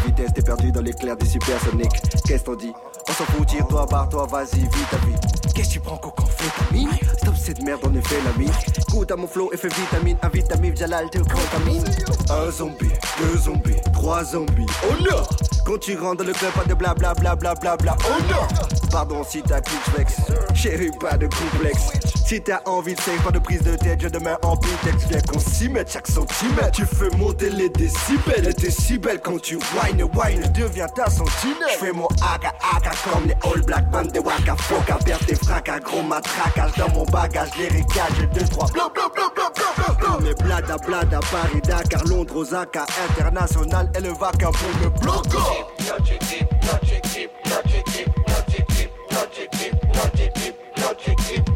[0.00, 1.92] vitesse, t'es perdu dans l'éclair du supersonique.
[2.26, 2.72] Qu'est-ce qu'on dit?
[3.08, 5.54] On s'en fout, tire-toi, barre-toi, vas-y, vite à vite.
[5.54, 8.52] Qu'est-ce que tu prends coco amphétamine Stop cette merde, on est fait la mine.
[8.90, 11.84] Goûte à mon flow, effet vitamine, un vitamine, Jalal te contamine.
[12.28, 14.66] Un zombie, deux zombies, trois zombies.
[14.88, 15.22] Oh non
[15.64, 17.96] Quand tu rentres dans le club, pas de bla bla bla bla bla.
[18.08, 20.14] Oh non Pardon si t'as Kleenex,
[20.54, 21.90] chérie, pas de complexe.
[22.26, 25.06] Si t'as envie de save, pas de prise de tête, je demain en pitex.
[25.08, 26.72] Viens qu'on s'y mette chaque centimètre.
[26.72, 31.68] Tu fais monter les décibels, t'es si belle quand tu whine, whine, deviens ta sentinelle.
[31.74, 34.98] Je fais mon aga aga comme les All Black Band des Waka Foka.
[35.04, 39.30] Perds tes fracas, gros matraquage dans mon bagage, les récages, deux, trois bla bla bla
[39.32, 40.18] bla bla bla.
[40.20, 45.38] Mes blada blada, Paris, Dakar, Londres, Osaka, international, et le vaca pour me bloquer.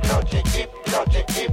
[0.08, 1.49] logic, logic, keep.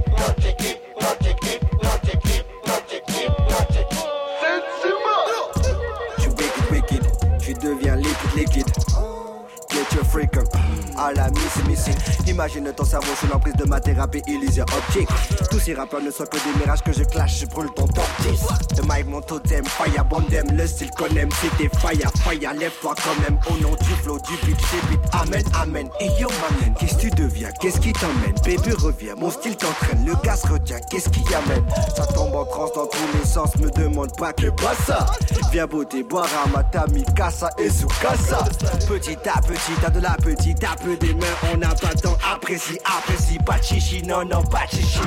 [10.98, 11.94] À la miss missing.
[12.26, 15.08] Imagine ton cerveau sous l'emprise de ma thérapie illusion optique.
[15.50, 18.04] Tous ces rappeurs ne sont que des mirages que je clash, je brûle ton top
[18.22, 18.40] 10.
[18.76, 23.38] Le mon totem, fire, bondem, le style qu'on aime, des fire, fire, lève-toi quand même.
[23.48, 25.88] Au nom du flow, du beat, c'est beat, amen, amen.
[26.00, 28.34] Et yo, man, qu'est-ce que tu deviens, qu'est-ce qui t'emmène?
[28.44, 31.64] Bébé revient, mon style t'entraîne, le gaz retient, qu'est-ce qui amène?
[31.94, 35.06] Ça tombe en transe dans tous les sens, me demande pas que pas ça.
[35.52, 38.44] Viens beauté, boire à ma tami, casa et sous casa.
[38.88, 42.16] Petit à petit, t'as de la petite, à des mains, on n'a pas de temps,
[42.32, 42.78] apprécie,
[43.44, 45.00] pas de chichi, non, non, pas de chichi.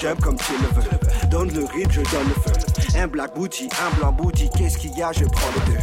[0.00, 2.98] J'aime comme tu le veux, donne le rythme, je donne le feu.
[2.98, 5.80] Un black booty, un blanc booty, qu'est-ce qu'il y a, je prends les deux.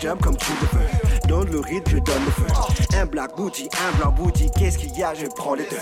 [0.00, 0.86] J'aime comme tu le veux,
[1.26, 2.46] donne le rythme, je donne le feu.
[2.96, 5.76] Un black booty, un blanc booty, qu'est-ce qu'il y a, je prends les deux.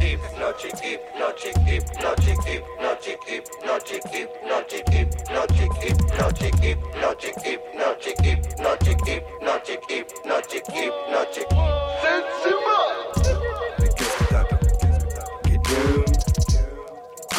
[0.00, 4.04] Hypnotic, hypnotic, hypnotic, hypnotic, hypnotic,
[9.88, 11.46] hypnotic, hypnotic.
[13.78, 14.24] Mais qu'est-ce que.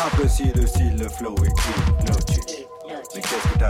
[0.05, 2.67] Apprécie le style, le flow hypnotique.
[3.15, 3.65] Mais qu'est-ce que.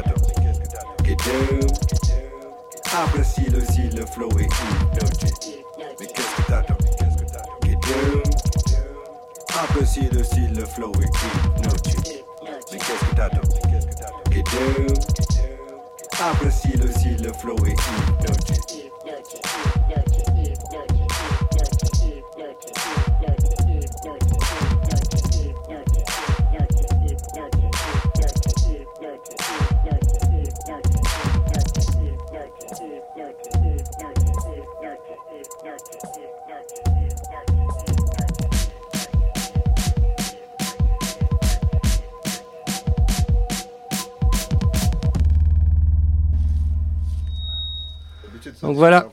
[2.98, 5.66] Apprécie le style, le flow est hypnotique.
[6.00, 6.78] Mais qu'est-ce que t'attends.
[9.62, 12.24] Apprécie le style, le flow hypnotique.
[12.72, 13.42] Mais qu'est-ce que t'attends.
[16.22, 18.92] Apprécie le style, le flow hypnotique.
[48.62, 49.08] Donc voilà,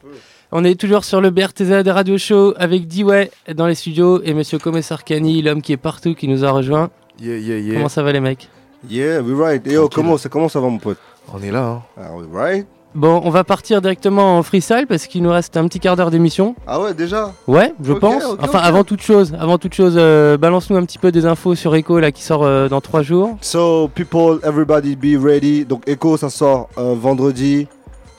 [0.50, 4.58] on est toujours sur le BRTZ Radio Show avec D-Way dans les studios et Monsieur
[4.58, 6.90] Commissaire Kani, l'homme qui est partout, qui nous a rejoint.
[7.20, 7.74] Yeah, yeah, yeah.
[7.74, 8.48] Comment ça va les mecs?
[8.88, 9.62] Yeah, we right.
[9.92, 10.98] Comment, ça- comment ça va mon pote?
[11.32, 11.82] On est là, hein.
[11.96, 12.66] Ah, we right.
[12.94, 16.10] Bon, on va partir directement en freestyle parce qu'il nous reste un petit quart d'heure
[16.10, 16.54] d'émission.
[16.66, 17.32] Ah ouais, déjà?
[17.46, 18.22] Ouais, je pense.
[18.38, 21.74] enfin, avant toute chose, avant toute chose, euh, balance-nous un petit peu des infos sur
[21.74, 23.38] Echo là qui sort euh, dans trois jours.
[23.40, 25.64] So, people, everybody be ready.
[25.64, 27.66] Donc, Echo, ça sort euh, vendredi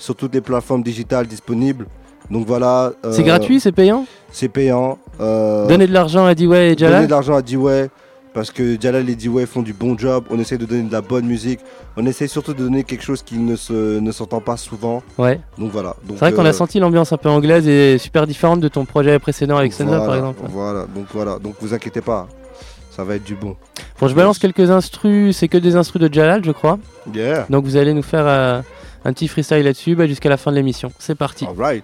[0.04, 1.86] sur toutes les plateformes digitales disponibles.
[2.30, 2.92] Donc voilà.
[3.06, 4.06] euh, C'est gratuit, c'est payant?
[4.32, 4.98] C'est payant.
[5.22, 7.06] euh, Donnez de l'argent à D-Way et Donner Jalal?
[7.08, 7.90] de l'argent à D-Way
[8.34, 10.26] parce que Jalal et D-Way font du bon job.
[10.30, 11.62] On essaie de donner de la bonne musique.
[11.96, 15.02] On essaie surtout de donner quelque chose qui ne se ne s'entend pas souvent.
[15.18, 15.40] Ouais.
[15.58, 15.96] Donc voilà.
[16.10, 18.84] C'est vrai qu'on euh, a senti l'ambiance un peu anglaise et super différente de ton
[18.84, 20.42] projet précédent avec Senza voilà, par exemple.
[20.50, 20.86] Voilà.
[20.94, 21.40] Donc voilà.
[21.40, 22.28] Donc vous inquiétez pas.
[22.92, 23.56] Ça va être du bon.
[24.02, 26.78] Bon, je balance quelques instrus, c'est que des instrus de Jalal, je crois.
[27.14, 27.46] Yeah.
[27.50, 28.62] Donc vous allez nous faire euh,
[29.06, 30.92] un petit freestyle là-dessus bah, jusqu'à la fin de l'émission.
[31.00, 31.46] C'est parti.
[31.46, 31.84] Alright.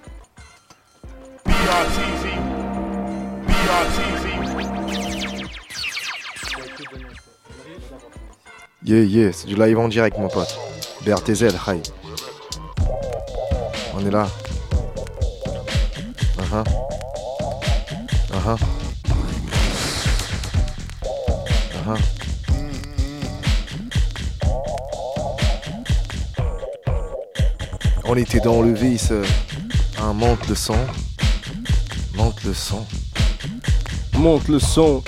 [8.81, 10.57] Yeah, yeah, c'est du live en direct, mon pote.
[11.05, 11.81] BRTZ, hi.
[13.93, 14.27] On est là.
[16.39, 16.63] Uh-huh.
[18.33, 18.57] Uh-huh.
[21.75, 22.18] Uh-huh.
[28.11, 29.09] On était dans le vice.
[29.11, 29.23] euh,
[30.01, 30.75] Un monte le son.
[32.15, 32.83] Monte le son.
[34.17, 35.03] Monte le son.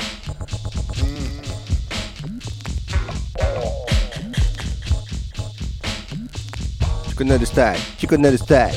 [7.09, 8.71] Tu connais le style, tu connais le style.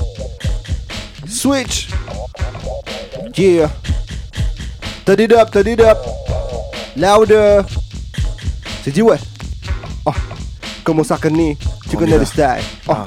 [1.28, 1.88] Switch.
[3.36, 3.68] Yeah.
[5.04, 5.98] Turn it up, turn it up.
[6.96, 7.62] Louder.
[8.84, 9.18] C'est dit ouais.
[10.06, 10.12] Oh.
[10.84, 11.56] Comment ça connaît
[11.90, 12.62] Tu On connais le style.
[12.88, 12.92] Oh.
[12.92, 13.06] Ah.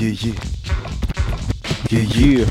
[0.00, 0.34] Yeah, yeah.
[1.90, 2.46] Yeah, yeah.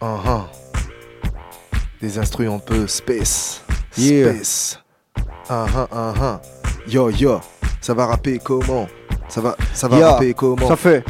[0.00, 0.44] Uh-huh.
[2.00, 3.60] Des instruments un peu space.
[3.98, 4.32] Yeah.
[4.32, 4.78] Space.
[5.50, 6.40] Uh-huh, uh-huh.
[6.86, 7.40] Yo, yo.
[7.82, 8.88] Ça va rapper comment?
[9.28, 10.66] Ça va, ça va rapper comment?
[10.66, 11.04] Ça fait.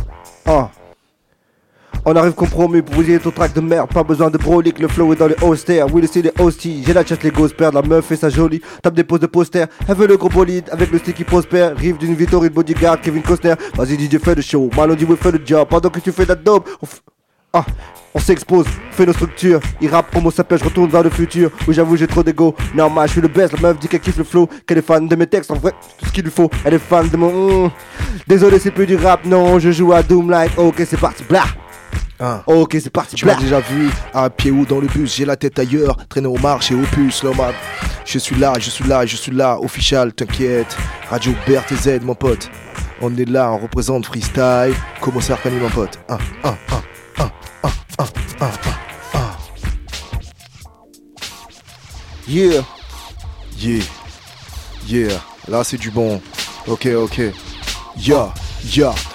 [2.06, 3.88] On arrive compromis pour bouger ton track de merde.
[3.90, 5.92] Pas besoin de brolic, le flow est dans les austères.
[5.92, 6.82] Oui, le style est hostie.
[6.86, 7.74] J'ai la chatte, les gosses perdent.
[7.74, 8.60] La meuf fait sa jolie.
[8.82, 9.64] Tape des poses de poster.
[9.88, 11.74] Elle veut le gros bolide avec le stick qui prospère.
[11.76, 13.54] Rive d'une Vittori de bodyguard, Kevin Costner.
[13.74, 14.68] Vas-y, DJ, fais le show.
[14.98, 15.66] Dit, oui, fais le job.
[15.68, 16.68] Pendant que tu fais la dope.
[16.82, 16.86] On
[17.54, 17.64] Ah,
[18.12, 19.60] on s'expose, fait nos structures.
[19.80, 21.50] Il rappe comme s'appelle, je retourne vers le futur.
[21.66, 22.54] Oui, j'avoue, j'ai trop d'ego.
[22.74, 23.54] Normal, je suis le best.
[23.54, 25.50] La meuf dit qu'elle kiffe le flow, qu'elle est fan de mes textes.
[25.50, 26.50] En vrai, c'est tout ce qu'il lui faut.
[26.64, 27.70] Elle est fan de mon.
[28.28, 29.24] Désolé, c'est plus du rap.
[29.24, 30.52] Non, je joue à Doom like.
[30.58, 31.24] Ok, c'est parti.
[31.24, 31.44] Blah.
[32.26, 32.42] Ah.
[32.46, 33.16] Oh, ok, c'est parti.
[33.16, 36.26] Tu m'as déjà vu à pied ou dans le bus, j'ai la tête ailleurs, traîner
[36.26, 37.36] au marché, au puce, l'homme.
[38.06, 40.74] Je suis là, je suis là, je suis là, official, t'inquiète.
[41.10, 42.50] Radio BRTZ, mon pote.
[43.02, 44.72] On est là, on représente freestyle.
[45.02, 45.98] Comment ça, Arcani, mon pote?
[46.08, 46.18] 1, 1,
[46.48, 46.56] 1,
[47.18, 47.28] 1, 1,
[47.98, 48.04] 1,
[48.40, 48.50] 1, 1,
[52.26, 52.62] Yeah,
[53.58, 53.84] yeah,
[54.88, 55.20] yeah.
[55.46, 56.22] Là, c'est du bon.
[56.66, 57.20] Ok, ok.
[57.98, 58.32] Yeah.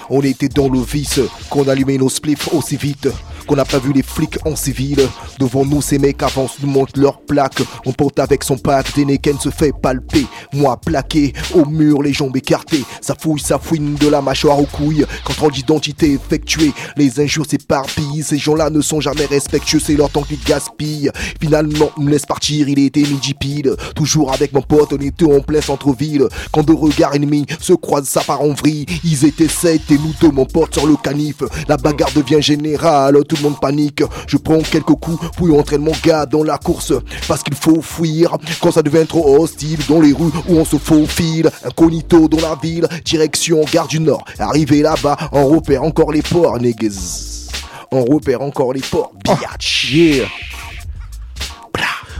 [0.08, 1.20] On était dans le vice.
[1.48, 3.08] Qu'on allumait nos spliffs aussi vite.
[3.50, 5.00] Qu'on n'a pas vu les flics en civil.
[5.40, 7.60] Devant nous, ces mecs avancent, nous montrent leur plaque.
[7.84, 8.96] On porte avec son pack.
[8.96, 10.24] Deneken se fait palper.
[10.52, 12.84] Moi, plaqué au mur, les jambes écartées.
[13.00, 15.04] Ça fouille, ça fouine de la mâchoire aux couilles.
[15.24, 16.70] Contrôle d'identité effectué.
[16.96, 18.22] Les injures s'éparpillent.
[18.22, 19.80] Ces gens-là ne sont jamais respectueux.
[19.80, 21.10] C'est leur temps qu'ils gaspillent.
[21.40, 22.68] Finalement, me laisse partir.
[22.68, 23.74] Il était midi pile.
[23.96, 26.28] Toujours avec mon pote, on était en plein centre-ville.
[26.52, 28.86] Quand deux regards ennemis se croisent, ça part en vrille.
[29.02, 31.42] Ils étaient sept et nous deux, mon pote, sur le canif.
[31.66, 34.02] La bagarre devient générale, le monde panique.
[34.26, 36.92] Je prends quelques coups, puis entraîne mon gars dans la course.
[37.26, 39.78] Parce qu'il faut fuir quand ça devient trop hostile.
[39.88, 41.50] Dans les rues où on se faufile.
[41.64, 44.24] Incognito dans la ville, direction gare du Nord.
[44.38, 47.48] Arrivé là-bas, on repère encore les ports, niggas.
[47.92, 49.92] On repère encore les ports, biatch.
[49.92, 50.28] Yeah.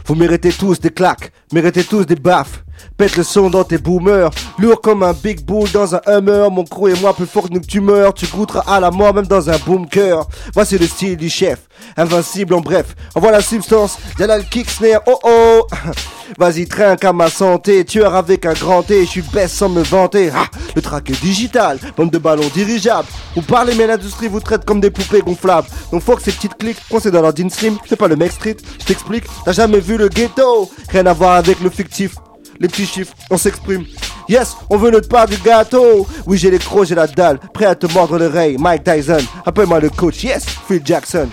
[0.06, 2.64] Vous méritez tous des claques, méritez tous des baffes.
[3.00, 4.28] Pète le son dans tes boomers,
[4.58, 6.50] lourd comme un big bull dans un hummer.
[6.50, 8.12] Mon crew et moi plus fort que nous que tu meurs.
[8.12, 10.28] Tu goûteras à la mort même dans un bunker.
[10.52, 11.60] Voici le style du chef,
[11.96, 12.94] invincible en bref.
[13.14, 15.66] Envoie la substance, y'a le kick snare, oh oh.
[16.38, 19.82] Vas-y, trinque à ma santé, tueur avec un grand T, je suis best sans me
[19.82, 20.30] vanter.
[20.36, 20.44] Ah,
[20.76, 23.08] le track est digital, bande de ballons dirigeables.
[23.34, 25.68] Vous parlez, mais l'industrie vous traite comme des poupées gonflables.
[25.90, 26.52] Donc faut que ces petites
[26.90, 28.58] quand c'est dans leur jean slim, c'est pas le mec street.
[28.78, 30.70] Je t'explique, t'as jamais vu le ghetto.
[30.90, 32.12] Rien à voir avec le fictif.
[32.60, 33.86] Les petits chiffres, on s'exprime.
[34.28, 36.06] Yes, on veut notre part du gâteau.
[36.26, 37.38] Oui, j'ai les crocs, j'ai la dalle.
[37.54, 38.58] Prêt à te mordre l'oreille.
[38.58, 40.22] Mike Tyson, appelle-moi le coach.
[40.22, 41.26] Yes, Phil Jackson.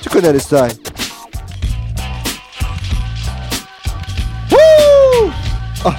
[0.00, 0.72] Tu connais le style.
[4.50, 5.30] Wouh!
[5.84, 5.94] Ah.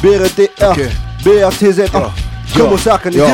[0.00, 0.88] BRT1,
[1.24, 1.90] BRTZ.
[1.92, 2.12] Ah.
[2.56, 3.24] Comment ça, connais Yo,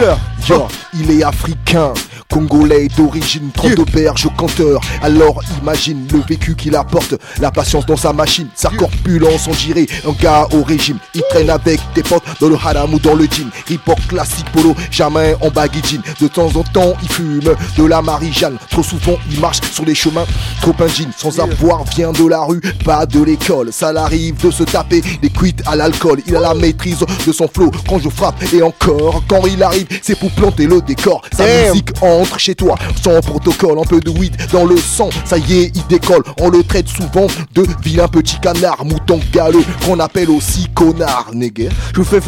[0.49, 1.93] yo, il est africain.
[2.31, 4.81] Congolais d'origine, trop d'auberges canteur.
[5.03, 9.87] Alors imagine le vécu qu'il apporte, la patience dans sa machine, sa corpulence, on dirait
[10.07, 10.99] un gars au régime.
[11.15, 13.49] Il traîne avec des potes dans le haram ou dans le jean.
[13.71, 16.03] Report classique polo, jamais en baggy jean.
[16.21, 18.59] De temps en temps, il fume de la marie-jeanne.
[18.71, 20.27] Trop souvent, il marche sur les chemins,
[20.61, 21.11] trop un jean.
[21.17, 23.73] Sans avoir, vient de la rue, pas de l'école.
[23.73, 26.21] Ça l'arrive de se taper les cuites à l'alcool.
[26.27, 29.23] Il a la maîtrise de son flow quand je frappe et encore.
[29.29, 31.23] Quand il arrive, c'est pour planter le décor.
[31.37, 35.39] Sa musique entre chez toi sans protocole, un peu de weed dans le sang, ça
[35.39, 36.23] y est, il décolle.
[36.41, 41.69] On le traite souvent de vilain petit canard, mouton galeux, qu'on appelle aussi connard, nigga.
[41.95, 42.21] Je vous fais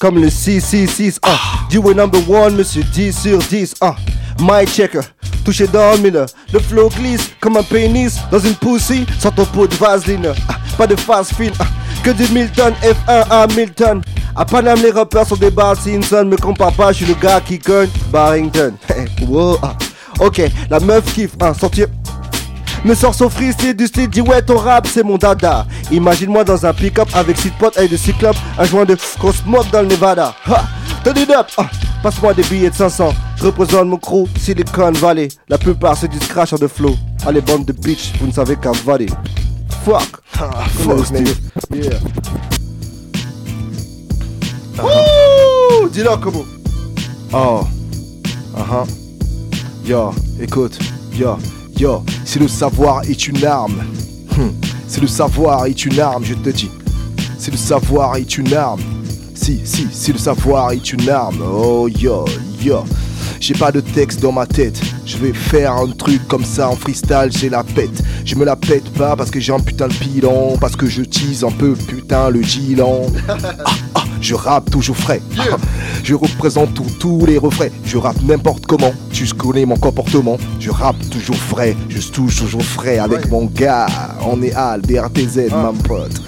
[0.00, 1.20] comme le 666.
[1.22, 1.38] Ah.
[1.70, 3.74] Duo number one, monsieur 10 sur 10.
[3.80, 3.96] Ah.
[4.40, 5.00] My checker,
[5.44, 5.94] touché dans.
[6.52, 10.32] Le flow glisse comme un pénis dans une pussy sans ton pot de vaseline.
[10.48, 10.56] Ah.
[10.76, 11.66] Pas de fast film, ah.
[12.02, 14.02] que du Milton F1 à Milton.
[14.36, 16.24] À Paname, les rappeurs sont des Bart Simpson.
[16.24, 18.74] Me compare pas, je suis le gars qui cogne Barrington.
[19.62, 19.74] ah.
[20.20, 21.86] Ok, la meuf kiffe, hein, sortir.
[22.84, 26.66] Me sort son freestyle du style, dit ouais ton rap c'est mon dada Imagine-moi dans
[26.66, 29.88] un pick-up avec six potes avec des cyclopes Un joint de qu'on smoke dans le
[29.88, 30.64] Nevada Ha
[31.56, 31.70] Ah,
[32.02, 36.18] Passe-moi des billets de 500 Je représente mon crew Silicon Valley La plupart c'est du
[36.18, 36.94] scratch de flow
[37.26, 39.06] Allez bande de bitch vous ne savez qu'avaler
[39.84, 40.22] Fuck.
[40.40, 41.34] Ah, fuck, nigga.
[41.70, 42.00] Yeah.
[44.78, 46.46] Ah, dis-le comment.
[47.34, 47.66] Oh,
[48.56, 48.86] uh
[49.84, 50.78] Yo, écoute,
[51.12, 51.36] yo,
[51.76, 53.84] yo, si le savoir est une arme,
[54.38, 54.48] hmm,
[54.88, 56.70] si le savoir est une arme, je te dis,
[57.38, 58.80] si le savoir est une arme,
[59.34, 62.24] si, si, si le savoir est une arme, oh yo,
[62.58, 62.84] yo.
[63.40, 64.80] J'ai pas de texte dans ma tête.
[65.06, 68.02] Je vais faire un truc comme ça en freestyle, j'ai la pète.
[68.24, 71.02] Je me la pète pas parce que j'ai un putain de pilon, parce que je
[71.02, 73.06] tease un peu putain le gilan.
[73.28, 73.36] Ah,
[73.94, 75.20] ah, je rappe toujours frais.
[75.38, 75.56] Ah,
[76.02, 77.68] je représente tous tous les refrains.
[77.84, 78.92] Je rappe n'importe comment.
[79.12, 80.38] Tu connais mon comportement.
[80.60, 81.76] Je rappe toujours frais.
[81.88, 83.86] Je touche toujours frais avec mon gars.
[84.26, 86.20] On est Al, BRTZ, mon pote.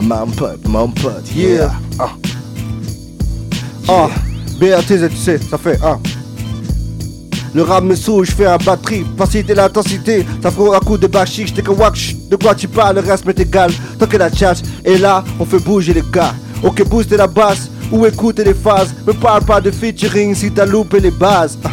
[0.00, 1.30] Mon pote, mon pote.
[1.34, 1.72] Yeah.
[1.98, 2.10] Ah.
[3.88, 4.08] Ah,
[4.58, 6.00] BRTZ, tu sais, ça fait un.
[7.54, 11.06] Le rap me saoule, je fais un batterie, faciliter l'intensité, ça fait un coup de
[11.06, 11.98] bachiche, j'étais que wack,
[12.30, 14.54] de quoi tu parles, le reste m'est égal, tant que la chat
[14.84, 16.34] est là, on fait bouger les gars.
[16.62, 20.64] Ok, booster la basse, ou écouter les phases, me parle pas de featuring si t'as
[20.64, 21.58] loupé les bases.
[21.64, 21.70] Ah.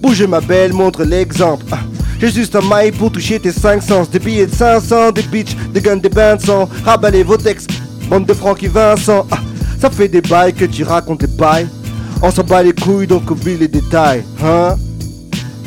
[0.00, 1.64] Bougez ma belle, montre l'exemple.
[1.72, 1.78] Ah.
[2.20, 5.80] J'ai juste un mail pour toucher tes 500 Des billets de 500, des bitches, des
[5.80, 7.70] guns, des bains de sang Rabalez vos textes,
[8.08, 9.38] bande de Francky Vincent Ah,
[9.80, 11.66] Ça fait des bails que tu racontes des bails
[12.22, 14.76] On s'en bat les couilles donc oublie les détails Hein?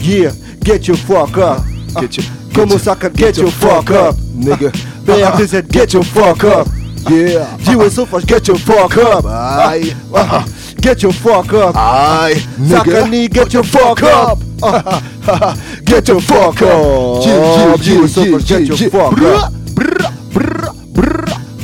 [0.05, 0.31] Yeah,
[0.63, 1.63] get your fuck up
[1.99, 2.25] Get your-
[2.67, 4.71] get ça can get your fuck up nigga.
[5.05, 6.67] BRTZ, get your fuck up
[7.09, 7.57] Yeah.
[7.63, 7.89] G.O.
[7.89, 9.93] Sophage, get your fuck up Aye.
[10.13, 10.45] Ah,
[10.81, 12.83] Get your fuck up Aye, nigga.
[12.83, 15.55] Sakani, get your fuck up Ah,
[15.85, 19.51] Get your fuck up yeah, get your fuck up.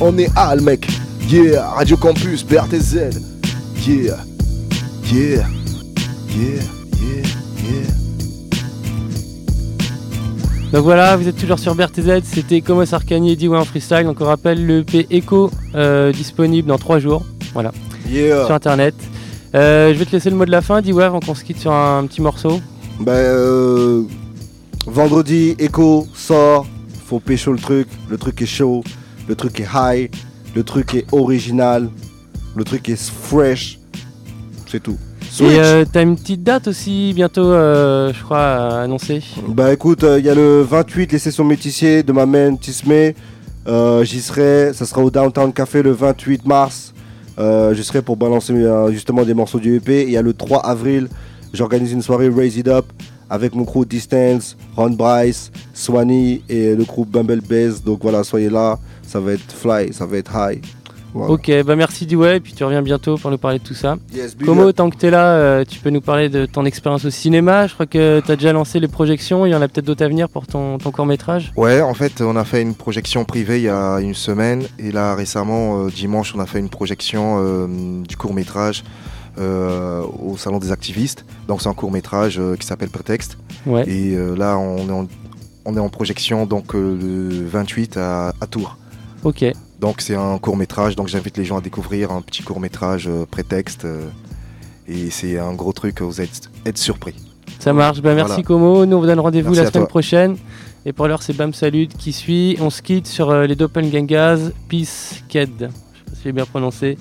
[0.01, 0.85] On est Al, mec.
[1.27, 3.21] Yeah, Radio Campus, BRTZ.
[3.85, 4.23] Yeah,
[5.03, 5.47] yeah,
[6.27, 6.63] yeah,
[6.99, 7.40] yeah.
[10.71, 14.05] Donc voilà, vous êtes toujours sur BRTZ, c'était Comos Arcani et D1 en freestyle.
[14.05, 17.25] Donc on rappelle le EP Echo euh, disponible dans 3 jours.
[17.53, 17.73] Voilà.
[18.09, 18.45] Yeah.
[18.45, 18.95] Sur internet.
[19.53, 21.59] Euh, je vais te laisser le mot de la fin, D1 avant qu'on se quitte
[21.59, 22.61] sur un petit morceau.
[23.01, 24.03] Ben, euh,
[24.87, 26.65] vendredi, Echo sort.
[27.05, 27.89] Faut pécho le truc.
[28.09, 28.81] Le truc est chaud.
[29.27, 30.09] Le truc est high.
[30.55, 31.89] Le truc est original.
[32.55, 33.77] Le truc est fresh.
[34.67, 34.97] C'est tout.
[35.39, 39.23] Et euh, t'as une petite date aussi bientôt, euh, je crois, à annoncer.
[39.47, 43.15] Bah écoute, il y a le 28, les sessions métissiers de ma main Tismé.
[43.67, 46.93] Euh, J'y serai, ça sera au Downtown Café le 28 mars.
[47.39, 50.03] Euh, je serai pour balancer euh, justement des morceaux du EP.
[50.03, 51.07] Il y a le 3 avril,
[51.53, 52.85] j'organise une soirée Raise It Up
[53.29, 57.81] avec mon crew Distance, Ron Bryce, Swanee et le groupe Bumble Bass.
[57.83, 58.77] Donc voilà, soyez là,
[59.07, 60.61] ça va être fly, ça va être high.
[61.13, 61.33] Voilà.
[61.33, 63.97] Ok, bah merci D-Way, puis tu reviens bientôt pour nous parler de tout ça.
[64.13, 67.09] Yes, Como, tant que t'es là, euh, tu peux nous parler de ton expérience au
[67.09, 67.67] cinéma.
[67.67, 70.07] Je crois que t'as déjà lancé les projections, il y en a peut-être d'autres à
[70.07, 71.51] venir pour ton, ton court-métrage.
[71.57, 74.63] Ouais, en fait, on a fait une projection privée il y a une semaine.
[74.79, 77.67] Et là, récemment, euh, dimanche, on a fait une projection euh,
[78.07, 78.83] du court-métrage
[79.37, 81.25] euh, au Salon des activistes.
[81.47, 83.37] Donc, c'est un court-métrage euh, qui s'appelle Prétexte.
[83.65, 83.83] Ouais.
[83.87, 85.07] Et euh, là, on est en,
[85.65, 88.77] on est en projection donc, le 28 à, à Tours.
[89.23, 89.45] Ok.
[89.81, 90.95] Donc, c'est un court-métrage.
[90.95, 93.83] Donc, j'invite les gens à découvrir un petit court-métrage euh, Prétexte.
[93.85, 94.07] euh,
[94.87, 97.15] et c'est un gros truc, vous êtes, surpris.
[97.59, 98.43] Ça marche, bah merci Voilà.
[98.43, 98.85] Como.
[98.85, 99.89] Nous on vous donne rendez-vous Merci la à semaine toi.
[99.89, 100.37] prochaine.
[100.85, 102.57] Et pour l'heure c'est Bam Salut qui suit.
[102.59, 104.49] On se quitte sur euh, les Doppelgangers.
[104.67, 105.49] Peace Ked.
[105.59, 105.69] Je sais
[106.05, 106.97] pas si j'ai bien prononcé.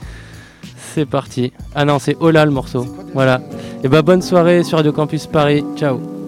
[0.95, 1.53] C'est parti.
[1.75, 2.85] Ah non, c'est Ola le morceau.
[3.15, 3.41] Voilà.
[3.83, 5.65] Et bah bonne soirée sur Radio Campus Paris.
[5.77, 6.20] Ciao.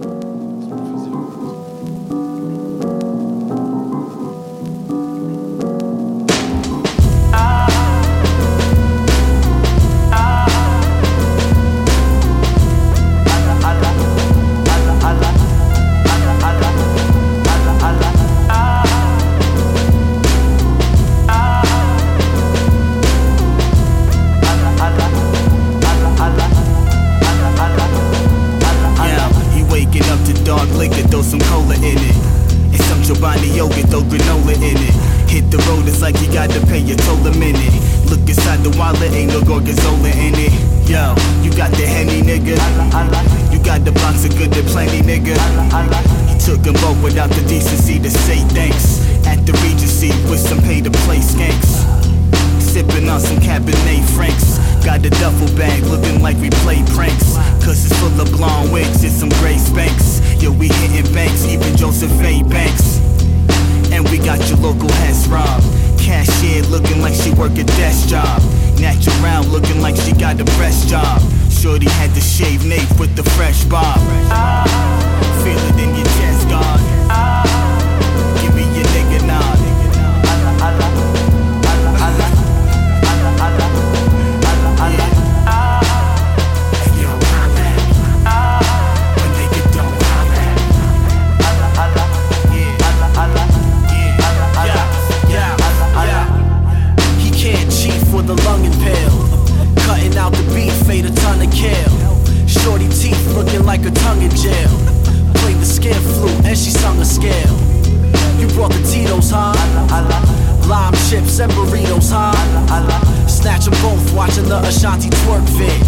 [62.03, 62.43] A.
[62.43, 62.99] Banks.
[63.93, 65.63] And we got your local Hess Rob.
[66.01, 68.43] Cashier looking like she work a desk job.
[68.81, 71.23] Natural looking like she got a breast job.
[71.49, 74.01] Shorty had to shave nape with the fresh bob.
[75.45, 76.92] Feel it in your chest, God.
[103.73, 104.69] Like a tongue in jail.
[105.41, 107.57] Played the skin flute and she sung a scale.
[108.39, 109.57] You brought the Tito's, huh?
[110.69, 112.37] Lime chips and burritos, huh?
[113.27, 115.81] Snatch 'em both, watching the Ashanti twerk vid.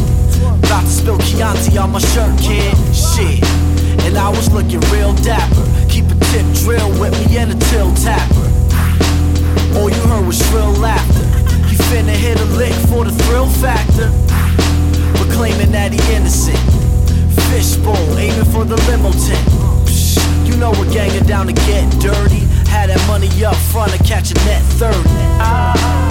[0.64, 2.74] About to spill Chianti on my shirt, kid.
[2.96, 3.44] Shit.
[4.06, 5.66] And I was looking real dapper.
[5.90, 8.48] Keep a tip drill with me and a till tapper.
[9.76, 11.26] All you heard was shrill laughter.
[11.68, 14.08] He finna hit a lick for the thrill factor.
[15.18, 16.83] But claiming that he innocent.
[17.50, 19.44] Fishbowl, aiming for the limo tent.
[20.46, 22.46] You know we're ganging down to get dirty.
[22.68, 24.96] Had that money up front to catch a net 30.
[25.08, 26.03] Yeah,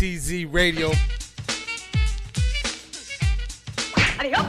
[0.00, 1.09] BRTZ Radio.